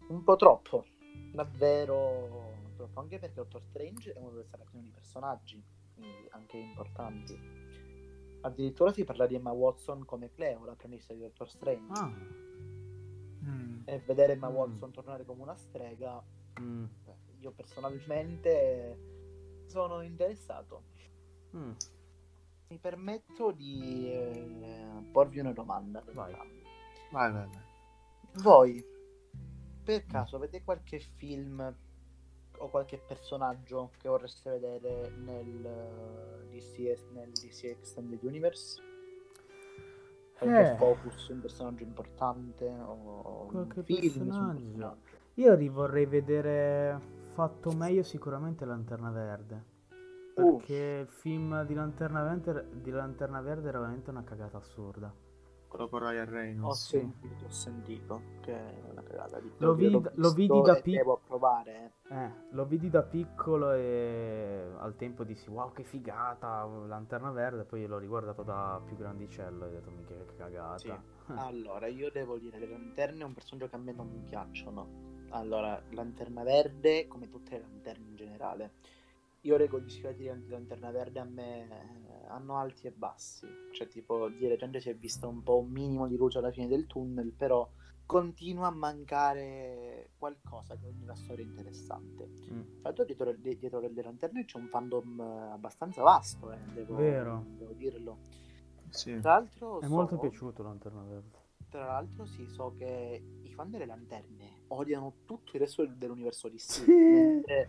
[0.08, 0.84] un po' troppo.
[1.32, 3.00] Davvero troppo.
[3.00, 5.62] Anche perché Doctor Strange è uno delle selezioni di personaggi,
[5.94, 7.64] quindi anche importanti
[8.44, 11.92] Addirittura si parla di Emma Watson come Cleo, l'apprendista di Doctor Strange.
[11.98, 12.12] Ah.
[13.46, 13.82] Mm.
[13.86, 14.54] E vedere Emma mm.
[14.54, 16.22] Watson tornare come una strega,
[16.60, 16.84] mm.
[17.40, 18.98] io personalmente
[19.66, 20.82] sono interessato.
[22.68, 26.02] Mi permetto di eh, porvi una domanda.
[26.12, 26.32] Vai.
[27.10, 27.62] Vai, vai, vai.
[28.42, 28.84] Voi,
[29.84, 31.74] per caso, avete qualche film
[32.58, 38.82] o qualche personaggio che vorreste vedere nel uh, DC, nel DC Extended Universe?
[40.38, 40.76] Qualche eh.
[40.76, 44.96] focus, un personaggio importante o qualche un film personaggio.
[45.34, 47.00] Io rivorrei vedere
[47.32, 49.73] fatto meglio sicuramente Lanterna Verde.
[50.34, 51.02] Perché uh.
[51.02, 55.14] il film di Lanterna Verde, di Lanterna Verde era veramente una cagata assurda
[55.74, 56.70] quello con Ryan Reynolds.
[56.70, 60.96] Ho sentito, ho sentito che è una cagata di lo, vidi, lo vidi da piccolo.
[60.96, 61.92] Devo provare.
[62.08, 67.86] Eh, lo vidi da piccolo e al tempo dissi wow che figata, lanterna verde, poi
[67.86, 70.78] l'ho riguardato da più grandicello e ho detto mica che cagata.
[70.78, 70.92] Sì.
[71.34, 74.20] allora, io devo dire che le lanterne è un personaggio che a me non mi
[74.20, 75.12] piacciono.
[75.30, 78.72] Allora, lanterna verde, come tutte le lanterne in generale,
[79.44, 84.28] io reggo gli sfilati di lanterna verde a me hanno alti e bassi, cioè tipo
[84.28, 87.32] di recente si è vista un po' un minimo di luce alla fine del tunnel,
[87.32, 87.68] però
[88.06, 92.28] continua a mancare qualcosa che rende la storia interessante.
[92.50, 92.60] Mm.
[92.80, 97.44] Tra l'altro dietro, dietro le lanterne c'è un fandom abbastanza vasto, eh, devo, Vero.
[97.58, 98.18] devo dirlo.
[98.88, 99.18] Sì.
[99.20, 101.42] Tra l'altro è so, molto piaciuto Lanterna Verde.
[101.68, 106.58] Tra l'altro sì, so che i fan delle lanterne odiano tutto il resto dell'universo di
[106.58, 106.84] sì.
[106.90, 107.68] mentre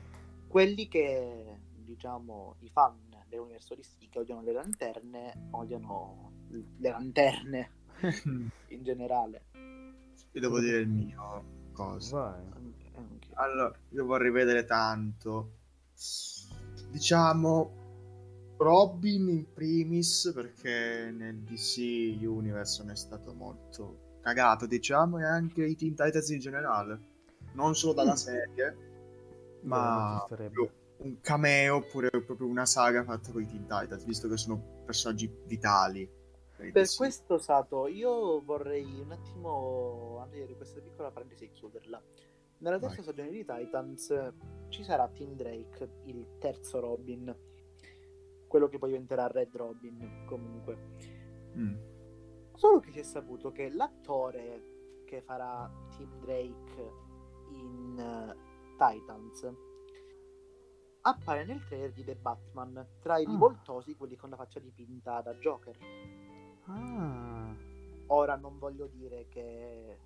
[0.55, 2.95] quelli che diciamo i fan
[3.27, 7.71] dell'universo di Sì che odiano le lanterne, odiano le lanterne
[8.69, 9.47] in generale.
[9.51, 12.41] Io devo dire il mio cosa.
[13.33, 15.57] Allora, io vorrei vedere tanto.
[16.89, 25.25] Diciamo Robin in primis perché nel DC Universe non è stato molto cagato, diciamo, e
[25.25, 26.99] anche i Teen Titans in generale.
[27.55, 28.15] Non solo dalla mm.
[28.15, 28.94] serie,
[29.65, 30.25] ma
[30.97, 35.29] un cameo oppure proprio una saga fatta con i Teen Titans, visto che sono personaggi
[35.45, 36.09] vitali.
[36.55, 42.01] Per, per questo, Sato, io vorrei un attimo aprire questa piccola parentesi e chiuderla.
[42.59, 43.03] Nella terza Vai.
[43.03, 44.33] stagione di Titans
[44.69, 47.35] ci sarà Tim Drake, il terzo Robin,
[48.47, 50.77] quello che poi diventerà Red Robin, comunque.
[51.57, 51.75] Mm.
[52.53, 56.91] Solo che si è saputo che l'attore che farà Tim Drake
[57.51, 58.33] in
[58.77, 59.73] Titans
[61.07, 63.29] appare nel trailer di The Batman, tra i ah.
[63.29, 65.77] rivoltosi, quelli con la faccia dipinta da Joker.
[66.65, 67.55] Ah.
[68.07, 69.97] Ora non voglio dire che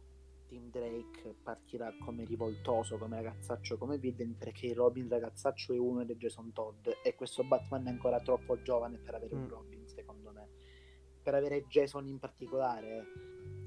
[0.48, 6.02] Tim Drake partirà come rivoltoso, come ragazzaccio, come Villain, perché il Robin ragazzaccio è uno
[6.02, 9.42] ed è Jason Todd, e questo Batman è ancora troppo giovane per avere mm.
[9.42, 10.48] un Robin, secondo me.
[11.22, 13.06] Per avere Jason in particolare.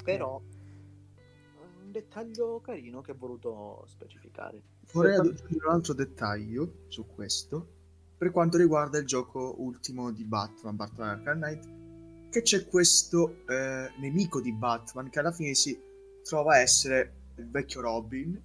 [0.03, 0.38] Però...
[0.38, 0.62] Mm
[1.93, 4.62] dettaglio carino che ho voluto specificare.
[4.93, 7.80] Vorrei aggiungere un altro dettaglio su questo,
[8.18, 13.90] per quanto riguarda il gioco ultimo di Batman, Batman Arkham Knight, che c'è questo eh,
[13.99, 15.78] nemico di Batman che alla fine si
[16.22, 18.40] trova a essere il vecchio Robin,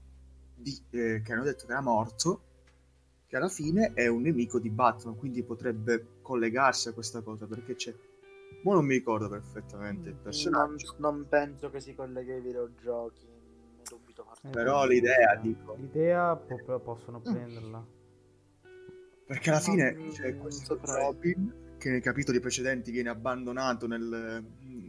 [0.54, 2.42] di, eh, che hanno detto che era morto,
[3.28, 7.76] che alla fine è un nemico di Batman, quindi potrebbe collegarsi a questa cosa, perché
[7.76, 7.94] c'è
[8.64, 10.96] Ma non mi ricordo perfettamente il personaggio.
[10.98, 13.37] Non, non penso che si colleghi ai videogiochi
[13.90, 14.50] dubito forte.
[14.50, 15.76] Però l'idea, dico.
[15.76, 17.86] L'idea po- possono prenderla.
[19.26, 24.44] Perché alla fine no, c'è questo Robin che nei capitoli precedenti viene abbandonato nel,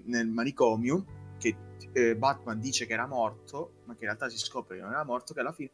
[0.05, 1.05] nel manicomio,
[1.39, 1.57] che
[1.93, 5.05] eh, Batman dice che era morto, ma che in realtà si scopre che non era
[5.05, 5.71] morto, che alla fine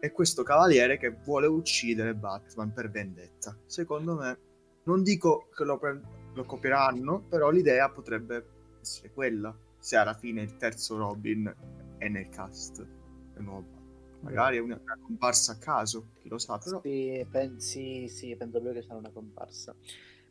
[0.00, 3.56] è questo cavaliere che vuole uccidere Batman per vendetta.
[3.66, 4.38] Secondo me,
[4.84, 6.00] non dico che lo, pre-
[6.34, 8.46] lo copieranno, però l'idea potrebbe
[8.80, 11.52] essere quella, se alla fine il terzo Robin
[11.98, 13.86] è nel cast del nuovo Batman.
[14.20, 16.80] Magari è una, una comparsa a caso, chi lo sa, però...
[16.80, 19.74] Sì, pensi, sì, penso proprio che sarà una comparsa.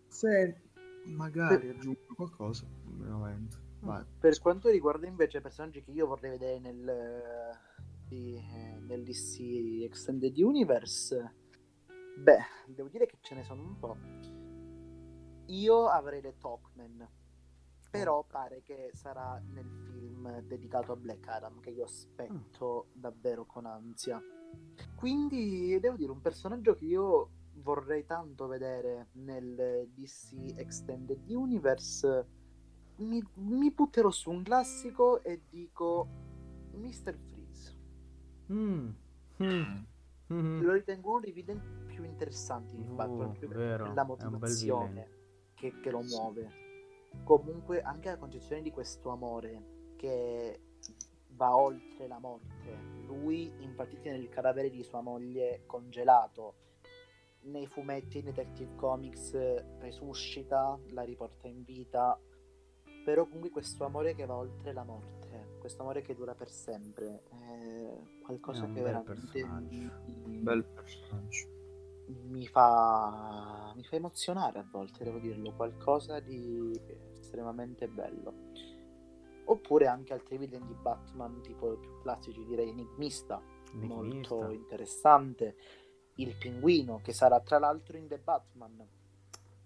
[0.07, 0.61] Se
[1.05, 3.65] magari aggiungo qualcosa, veramente.
[3.79, 4.03] Vai.
[4.19, 7.53] Per quanto riguarda invece personaggi che io vorrei vedere nel,
[8.07, 8.41] di,
[8.85, 11.33] nel DC Extended Universe,
[12.17, 13.97] beh, devo dire che ce ne sono un po'.
[15.45, 17.07] Io avrei le Talkman,
[17.89, 23.65] però pare che sarà nel film dedicato a Black Adam, che io aspetto davvero con
[23.65, 24.21] ansia.
[24.95, 27.29] Quindi devo dire un personaggio che io
[27.61, 32.25] vorrei tanto vedere nel DC Extended Universe.
[32.97, 36.07] Mi, mi butterò su un classico e dico
[36.73, 37.15] Mr.
[37.15, 37.75] Freeze.
[38.51, 38.89] Mm.
[39.43, 39.83] Mm.
[40.33, 40.61] Mm.
[40.61, 45.09] Lo ritengo uno dei villain più interessanti di Oh, Batman, la motivazione
[45.53, 46.66] che, che lo muove.
[47.23, 50.59] Comunque anche la concezione di questo amore che
[51.29, 52.95] va oltre la morte.
[53.05, 56.55] Lui infatti tiene il cadavere di sua moglie congelato.
[57.41, 59.33] Nei fumetti, nei Detective Comics
[59.79, 62.19] resuscita, la riporta in vita.
[63.05, 67.23] Però comunque questo amore che va oltre la morte, questo amore che dura per sempre,
[67.29, 69.91] è qualcosa È che veramente personaggio.
[70.25, 71.56] Bel personaggio.
[72.07, 76.71] Mi fa, mi fa emozionare a volte, devo dirlo, qualcosa di
[77.13, 78.33] estremamente bello.
[79.45, 83.41] Oppure anche altri villain di Batman, tipo più classici, direi Enigmista,
[83.73, 84.35] Enigmista.
[84.35, 85.55] molto interessante.
[86.15, 88.87] Il pinguino, che sarà tra l'altro in The Batman.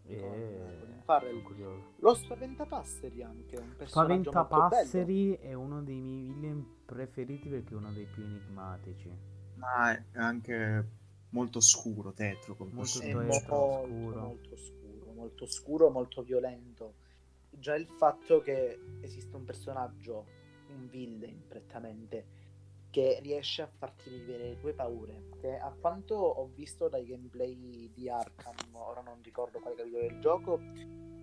[0.03, 1.41] Eh, con Farrell.
[1.97, 4.45] Lo Spaventapasseri anche, un personaggio molto bello.
[4.45, 9.09] Spaventapasseri è uno dei miei villain preferiti perché è uno dei più enigmatici.
[9.55, 10.99] Ma è anche
[11.31, 14.19] molto scuro, tetro, come Molto tetro, molto, scuro.
[14.21, 16.93] molto scuro, molto scuro, molto violento.
[17.49, 20.25] Già il fatto che esiste un personaggio,
[20.69, 22.39] un villain prettamente,
[22.89, 25.29] che riesce a farti vivere le tue paure.
[25.39, 30.19] Che a quanto ho visto dai gameplay di Arkham, ora non ricordo quale capitolo del
[30.19, 30.59] gioco,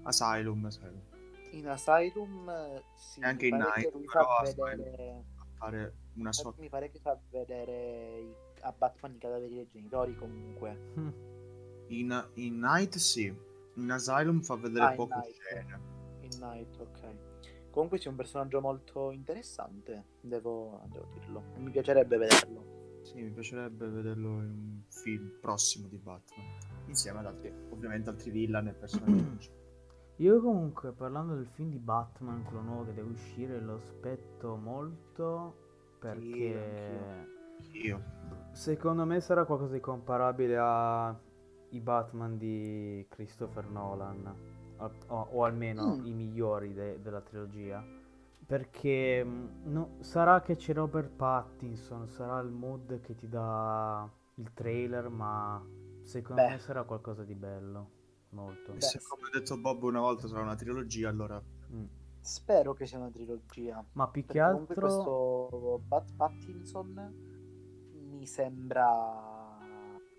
[0.05, 1.01] Asylum, Asylum.
[1.53, 5.95] in Asylum eh, sì, E anche mi in pare che Night, fa vedere A fare
[6.17, 10.93] una sorta mi pare che fa vedere i- a Batman i cadaveri dei genitori comunque.
[11.91, 13.35] In, in Night sì,
[13.77, 15.33] in Asylum fa vedere Ah, Night.
[15.41, 15.81] scene.
[16.21, 17.17] In Night, ok.
[17.71, 21.43] Comunque sì, è un personaggio molto interessante, devo, devo dirlo.
[21.57, 23.01] Mi piacerebbe vederlo.
[23.05, 26.45] Sì, mi piacerebbe vederlo in un film prossimo di Batman.
[26.89, 29.51] Insieme ad altri, ovviamente altri villain e personaggi.
[30.17, 35.67] Io comunque parlando del film di Batman, quello nuovo che deve uscire, lo aspetto molto
[36.01, 37.27] perché
[37.73, 38.17] Io.
[38.53, 44.35] secondo me sarà qualcosa di comparabile ai Batman di Christopher Nolan,
[44.79, 46.07] o, o- almeno Mm.
[46.07, 47.85] i migliori de- della trilogia.
[48.47, 54.53] Perché mh, no- sarà che c'è Robert Pattinson, sarà il mood che ti dà il
[54.55, 55.63] trailer, ma
[56.03, 56.49] secondo Beh.
[56.51, 57.91] me sarà qualcosa di bello.
[58.31, 58.73] Molto.
[58.73, 61.41] E se come ha detto Bob una volta sarà una trilogia, allora
[61.71, 61.85] Mm.
[62.21, 63.83] Spero che sia una trilogia.
[63.93, 64.75] Ma più che altro...
[64.81, 67.28] questo Bat Pattinson
[68.29, 69.59] sembra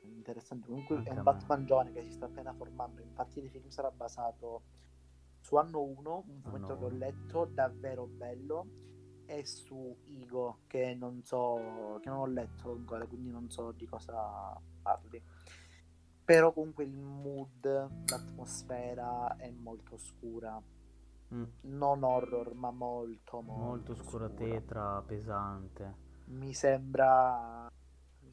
[0.03, 0.67] interessante.
[0.67, 1.23] Comunque Anche è un.
[1.23, 3.01] Batman giovane che si sta appena formando.
[3.01, 4.63] Infatti il film sarà basato
[5.39, 8.67] su Anno 1, un fumetto che ho letto davvero bello,
[9.25, 13.85] e su Igo, che non so, che non ho letto ancora, quindi non so di
[13.85, 15.21] cosa parli.
[16.25, 17.65] Però comunque il mood,
[18.07, 20.61] l'atmosfera è molto scura.
[21.33, 21.43] Mm.
[21.61, 26.07] Non horror, ma molto, molto, Molto scura tetra, pesante.
[26.25, 27.67] Mi sembra.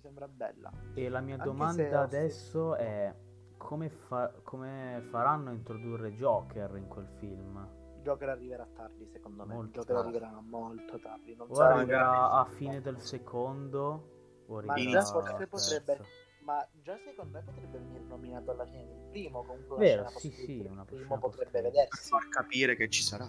[0.06, 0.70] Sembra bella.
[0.94, 3.12] E la mia domanda adesso è
[3.56, 7.68] come, fa- come faranno a introdurre Joker in quel film?
[8.02, 9.54] Joker arriverà tardi, secondo me.
[9.54, 10.08] Molto Joker tardi.
[10.16, 11.34] arriverà molto tardi.
[11.34, 16.04] Non O sarà arriverà a fine del secondo o Ma arriverà già forse potrebbe-.
[16.42, 19.42] Ma già secondo me potrebbe venire nominato alla fine del primo.
[19.42, 22.08] Comunque Vero, scena sì, sì, una primo potrebbe post- per vedersi.
[22.10, 23.28] far capire che ci sarà.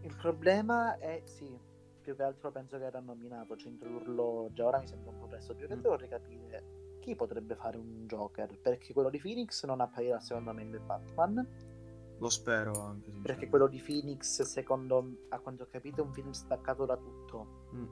[0.00, 1.66] Il problema è sì.
[2.08, 5.26] Più che altro penso che era nominato, cioè introdurlo già ora mi sembra un po'
[5.26, 5.54] presto.
[5.54, 8.58] Più che altro vorrei capire chi potrebbe fare un Joker.
[8.60, 12.16] Perché quello di Phoenix non apparirà secondo me The Batman.
[12.18, 13.10] Lo spero anche.
[13.10, 17.66] Perché quello di Phoenix, secondo a quanto ho capito, è un film staccato da tutto.
[17.74, 17.86] Mm.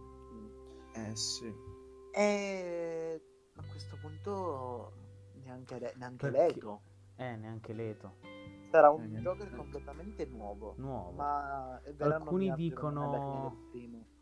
[0.95, 1.53] Eh sì.
[2.15, 3.21] E
[3.55, 4.93] a questo punto
[5.45, 6.81] neanche, le- neanche Perché- Leto.
[7.17, 8.15] Eh, neanche Leto.
[8.71, 9.57] Sarà Eh, un neanche Joker Leto.
[9.57, 10.75] completamente nuovo.
[10.79, 11.11] Nuovo.
[11.13, 13.57] Ma Alcuni dicono-.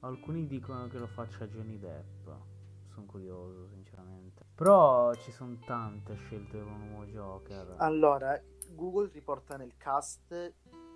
[0.00, 2.28] Alcuni dicono che lo faccia Johnny Depp.
[2.88, 4.44] Sono curioso, sinceramente.
[4.54, 7.74] Però ci sono tante scelte per un nuovo Joker.
[7.78, 8.40] Allora,
[8.70, 10.52] Google riporta nel cast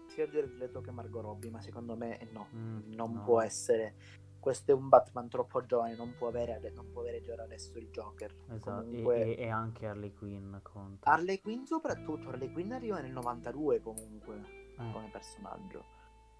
[0.06, 3.22] sia Jared Leto che Margot Robbie, ma secondo me no, Mm, non no.
[3.24, 3.94] può essere.
[4.40, 7.88] Questo è un Batman troppo giovane, non può avere, non può avere già adesso il
[7.88, 8.34] Joker.
[8.48, 9.36] Esatto, comunque...
[9.36, 11.10] e, e, anche Harley Quinn conta.
[11.10, 14.36] Harley Quinn soprattutto, Harley Quinn arriva nel 92 comunque,
[14.78, 14.92] eh.
[14.92, 15.96] come personaggio.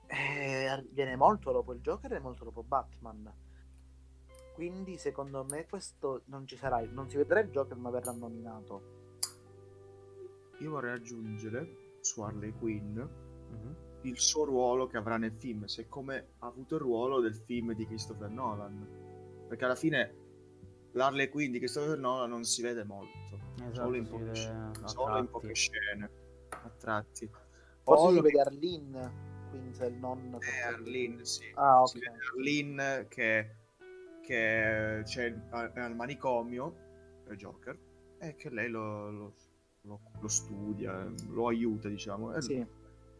[0.07, 3.31] E viene molto dopo il Joker e molto dopo Batman.
[4.55, 8.97] Quindi secondo me questo non ci sarà, non si vedrà il Joker ma verrà nominato.
[10.61, 13.88] Io vorrei aggiungere su Harley Quinn mm-hmm.
[14.03, 17.87] Il suo ruolo che avrà nel film, siccome ha avuto il ruolo del film di
[17.87, 18.87] Christopher Nolan.
[19.49, 20.15] Perché alla fine
[20.93, 23.17] l'Harley Quinn di Christopher Nolan non si vede molto,
[23.57, 26.11] esatto, solo, in poche, scene, solo in poche scene
[26.51, 27.31] a tratti.
[27.83, 29.13] Forse si vede Arlene
[29.51, 30.39] Quinzel, non...
[30.41, 31.51] Eh, Arlene, sì.
[31.55, 31.99] Ah, ok.
[32.35, 33.57] Arlene che,
[34.23, 36.75] che c'è al manicomio,
[37.29, 37.79] il Joker,
[38.19, 39.33] e che lei lo, lo
[39.89, 42.39] lo, lo studia, lo aiuta, diciamo.
[42.41, 42.65] Sì.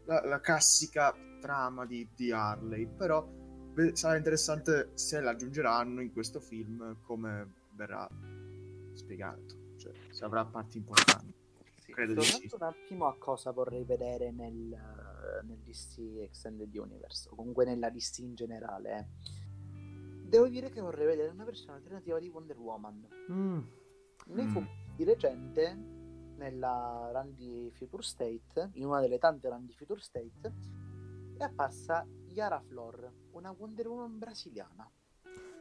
[0.09, 3.27] La, la, classica trama di, di Harley, però
[3.93, 8.09] sarà interessante se l'aggiungeranno in questo film come verrà
[8.95, 11.35] spiegato, cioè se avrà parti importanti.
[11.77, 11.93] Sì.
[11.93, 12.49] Credo sì.
[12.53, 14.77] un attimo a cosa vorrei vedere nel,
[15.45, 18.99] nel DC Extended Universe, o comunque nella DC in generale.
[18.99, 19.37] Eh.
[20.27, 23.07] Devo dire che vorrei vedere una versione alternativa di Wonder Woman.
[23.31, 23.61] Mm.
[24.27, 24.57] Nei mm.
[24.97, 25.98] di recente
[26.39, 30.55] nella run di Future State, in una delle tante run di Future State,
[31.37, 34.91] è apparsa Yara Flor, una Wonder Woman brasiliana.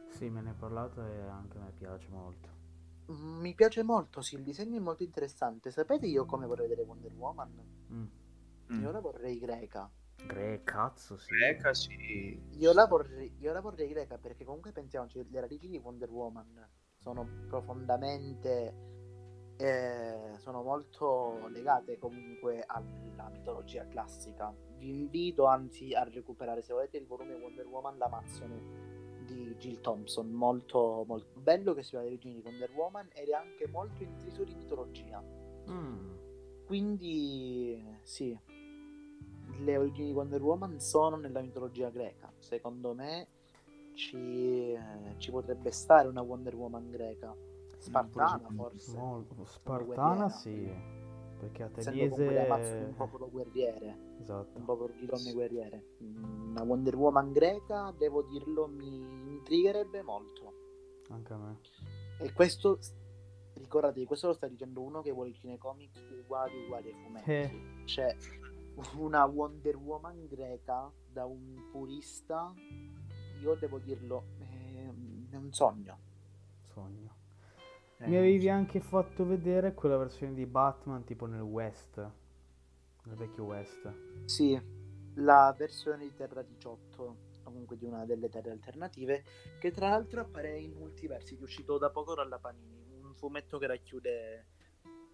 [0.08, 2.48] Sì, me ne hai parlato e anche a me piace molto.
[3.12, 5.70] Mm, mi piace molto, sì, il disegno è molto interessante.
[5.70, 7.86] Sapete io come vorrei vedere Wonder Woman?
[7.92, 8.80] Mm.
[8.80, 9.90] Io la vorrei greca.
[10.26, 11.30] Greca, cazzo, sì.
[11.30, 12.40] Greca, sì.
[12.58, 16.68] Io la, vorrei, io la vorrei greca perché comunque pensiamoci, le radici di Wonder Woman
[16.96, 18.97] sono profondamente
[19.60, 24.54] eh, sono molto legate comunque alla mitologia classica.
[24.78, 28.86] Vi invito anzi a recuperare, se volete, il volume Wonder Woman l'Amazzone
[29.26, 33.28] di Jill Thompson, molto, molto bello che si va le origini di Wonder Woman ed
[33.28, 35.20] è anche molto intriso di mitologia.
[35.68, 36.16] Mm.
[36.64, 38.38] Quindi sì,
[39.58, 42.32] le origini di Wonder Woman sono nella mitologia greca.
[42.38, 43.26] Secondo me
[43.94, 47.34] ci, eh, ci potrebbe stare una Wonder Woman greca
[47.78, 48.96] Spartana forse.
[48.96, 49.44] Molto.
[49.44, 50.70] Spartana sì,
[51.38, 52.44] perché Ateniese...
[52.44, 54.16] è un popolo guerriere.
[54.20, 54.58] Esatto.
[54.58, 55.84] Un popolo di donne guerriere.
[56.00, 60.52] Una Wonder Woman greca, devo dirlo, mi intrigherebbe molto.
[61.10, 61.60] Anche a me.
[62.20, 62.78] E questo,
[63.54, 67.30] ricordatevi, questo lo sta dicendo uno che vuole i cinecomics uguali uguali ai fumetti.
[67.30, 67.82] Eh.
[67.86, 68.16] Cioè,
[68.96, 72.52] una Wonder Woman greca da un purista,
[73.40, 74.24] io devo dirlo,
[75.30, 75.98] è un sogno.
[76.64, 77.17] Sogno.
[78.06, 83.92] Mi avevi anche fatto vedere quella versione di Batman tipo nel West, nel vecchio West.
[84.24, 84.60] Sì,
[85.14, 89.24] la versione di Terra 18, comunque di una delle terre alternative,
[89.58, 93.58] che tra l'altro appare in multiversi, che è uscito da poco dalla Panini, un fumetto
[93.58, 94.46] che racchiude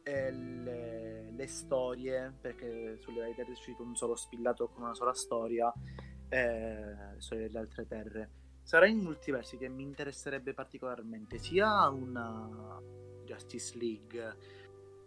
[0.02, 4.94] eh, le, le, storie, perché sulle varie terre è uscito un solo spillato con una
[4.94, 5.72] sola storia,
[6.28, 8.30] eh, delle altre terre
[8.64, 12.80] sarà in multiversi che mi interesserebbe particolarmente sia una
[13.24, 14.36] Justice League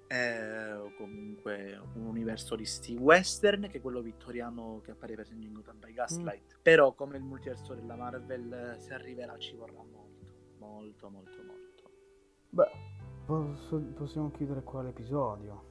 [0.08, 5.48] eh, o comunque un universo di Steve Western che quello vittoriano che appare per esempio
[5.48, 6.58] in Gotham by Gaslight.
[6.58, 6.62] Mm.
[6.62, 10.06] però come il multiverso della Marvel se arriverà ci vorrà molto
[10.60, 11.92] molto molto molto.
[12.50, 15.67] Beh posso, possiamo chiudere qua l'episodio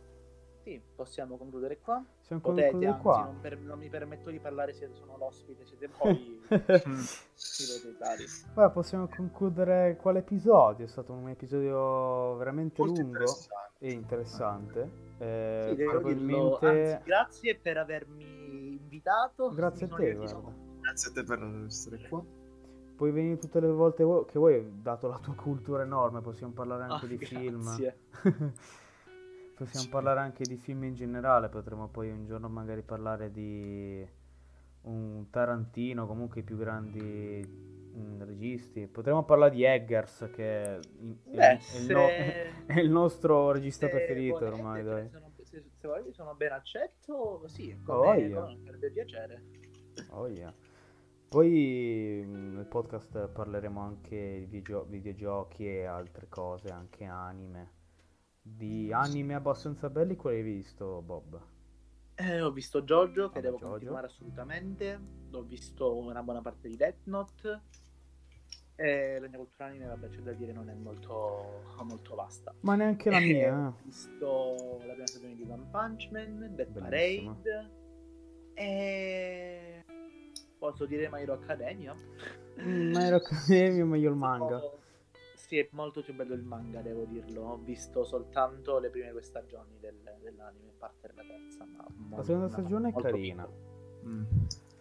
[0.66, 2.04] sì, possiamo concludere qua.
[2.18, 3.22] Possiamo Potete, concludere anzi, qua.
[3.22, 6.42] Non, per, non, mi permetto di parlare se sono l'ospite, siete voi
[8.52, 10.84] Beh, possiamo concludere qua l'episodio.
[10.84, 13.76] È stato un episodio veramente Molto lungo interessante.
[13.78, 14.90] e interessante.
[15.18, 16.66] Eh, sì, probabilmente...
[16.66, 19.50] Anzi, grazie per avermi invitato.
[19.50, 22.24] Grazie a te, Grazie a te per essere qua
[22.96, 27.04] puoi venire tutte le volte che vuoi, dato la tua cultura enorme, possiamo parlare anche
[27.04, 27.38] oh, di grazie.
[27.38, 27.92] film.
[29.56, 34.06] Possiamo parlare anche di film in generale, potremmo poi un giorno magari parlare di
[34.82, 37.42] un Tarantino, comunque i più grandi
[37.96, 38.86] mm, registi.
[38.86, 41.78] Potremmo parlare di Eggers, che è, Beh, è, se...
[41.78, 42.06] il, no...
[42.66, 44.84] è il, nostro regista preferito ormai.
[44.84, 45.08] Dai.
[45.08, 48.40] Sono, se, se voglio sono ben accetto, sì, come, oh, yeah.
[48.42, 49.42] come farebbe piacere.
[50.10, 50.52] Oh yeah.
[51.28, 57.75] Poi mm, nel podcast parleremo anche di video, videogiochi e altre cose, anche anime.
[58.48, 61.40] Di anime abbastanza belli, quali hai visto, Bob?
[62.14, 63.70] Eh, ho visto Jojo, che ah, devo Jojo.
[63.70, 65.00] continuare assolutamente.
[65.32, 67.60] Ho visto una buona parte di Death Note.
[68.76, 72.54] E la mia cultura anime, vabbè, c'è da dire, non è molto, molto vasta.
[72.60, 73.68] Ma neanche la mia.
[73.68, 77.70] Ho visto la prima stagione di One Punch Man, Death Parade.
[78.54, 79.84] E
[80.58, 81.94] Posso dire My Hero Academia?
[82.60, 84.56] Mm, My Hero Academia o meglio il manga?
[84.56, 84.78] Oh,
[85.46, 87.42] sì, è molto più bello il manga, devo dirlo.
[87.42, 91.64] Ho visto soltanto le prime due stagioni del, dell'anime, parte della terza.
[92.08, 93.48] Ma la seconda stagione è carina.
[94.04, 94.24] Mm.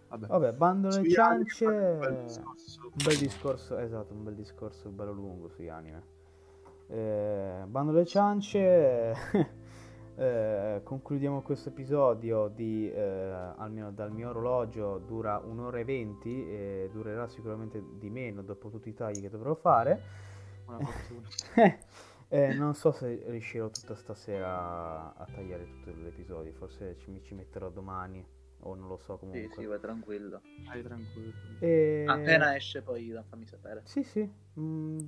[0.09, 0.27] Vabbè.
[0.27, 1.65] Vabbè, bando le ciance.
[1.65, 2.81] Un bel discorso.
[2.83, 6.03] Un bel discorso, esatto, un bel discorso bello lungo sugli anime.
[6.87, 9.13] Eh, bando le ciance.
[10.17, 16.89] eh, concludiamo questo episodio di, eh, almeno dal mio orologio, dura un'ora e venti e
[16.91, 20.33] durerà sicuramente di meno dopo tutti i tagli che dovrò fare.
[20.65, 21.27] Buona fortuna.
[22.27, 27.35] Eh, non so se riuscirò tutta stasera a tagliare tutto l'episodio, forse ci, mi ci
[27.35, 28.25] metterò domani
[28.61, 29.47] o non lo so comunque.
[29.53, 30.41] Sì, sì, vai tranquillo.
[30.65, 31.33] Vai tranquillo.
[31.59, 32.03] E...
[32.07, 33.81] Appena esce poi fammi sapere.
[33.85, 34.27] Sì, sì,
[34.59, 34.99] mm,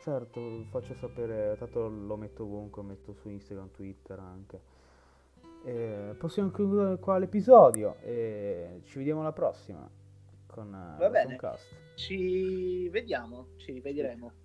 [0.00, 4.60] certo, faccio sapere, tanto lo metto ovunque, lo metto su Instagram, Twitter anche.
[5.64, 9.88] E possiamo concludere qua l'episodio e ci vediamo alla prossima
[10.46, 11.36] con Va bene.
[11.36, 11.76] Soundcast.
[11.94, 14.43] Ci vediamo, ci rivedremo.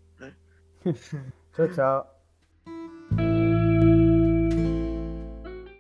[0.83, 1.19] 嘿嘿
[1.53, 2.07] 瞧瞧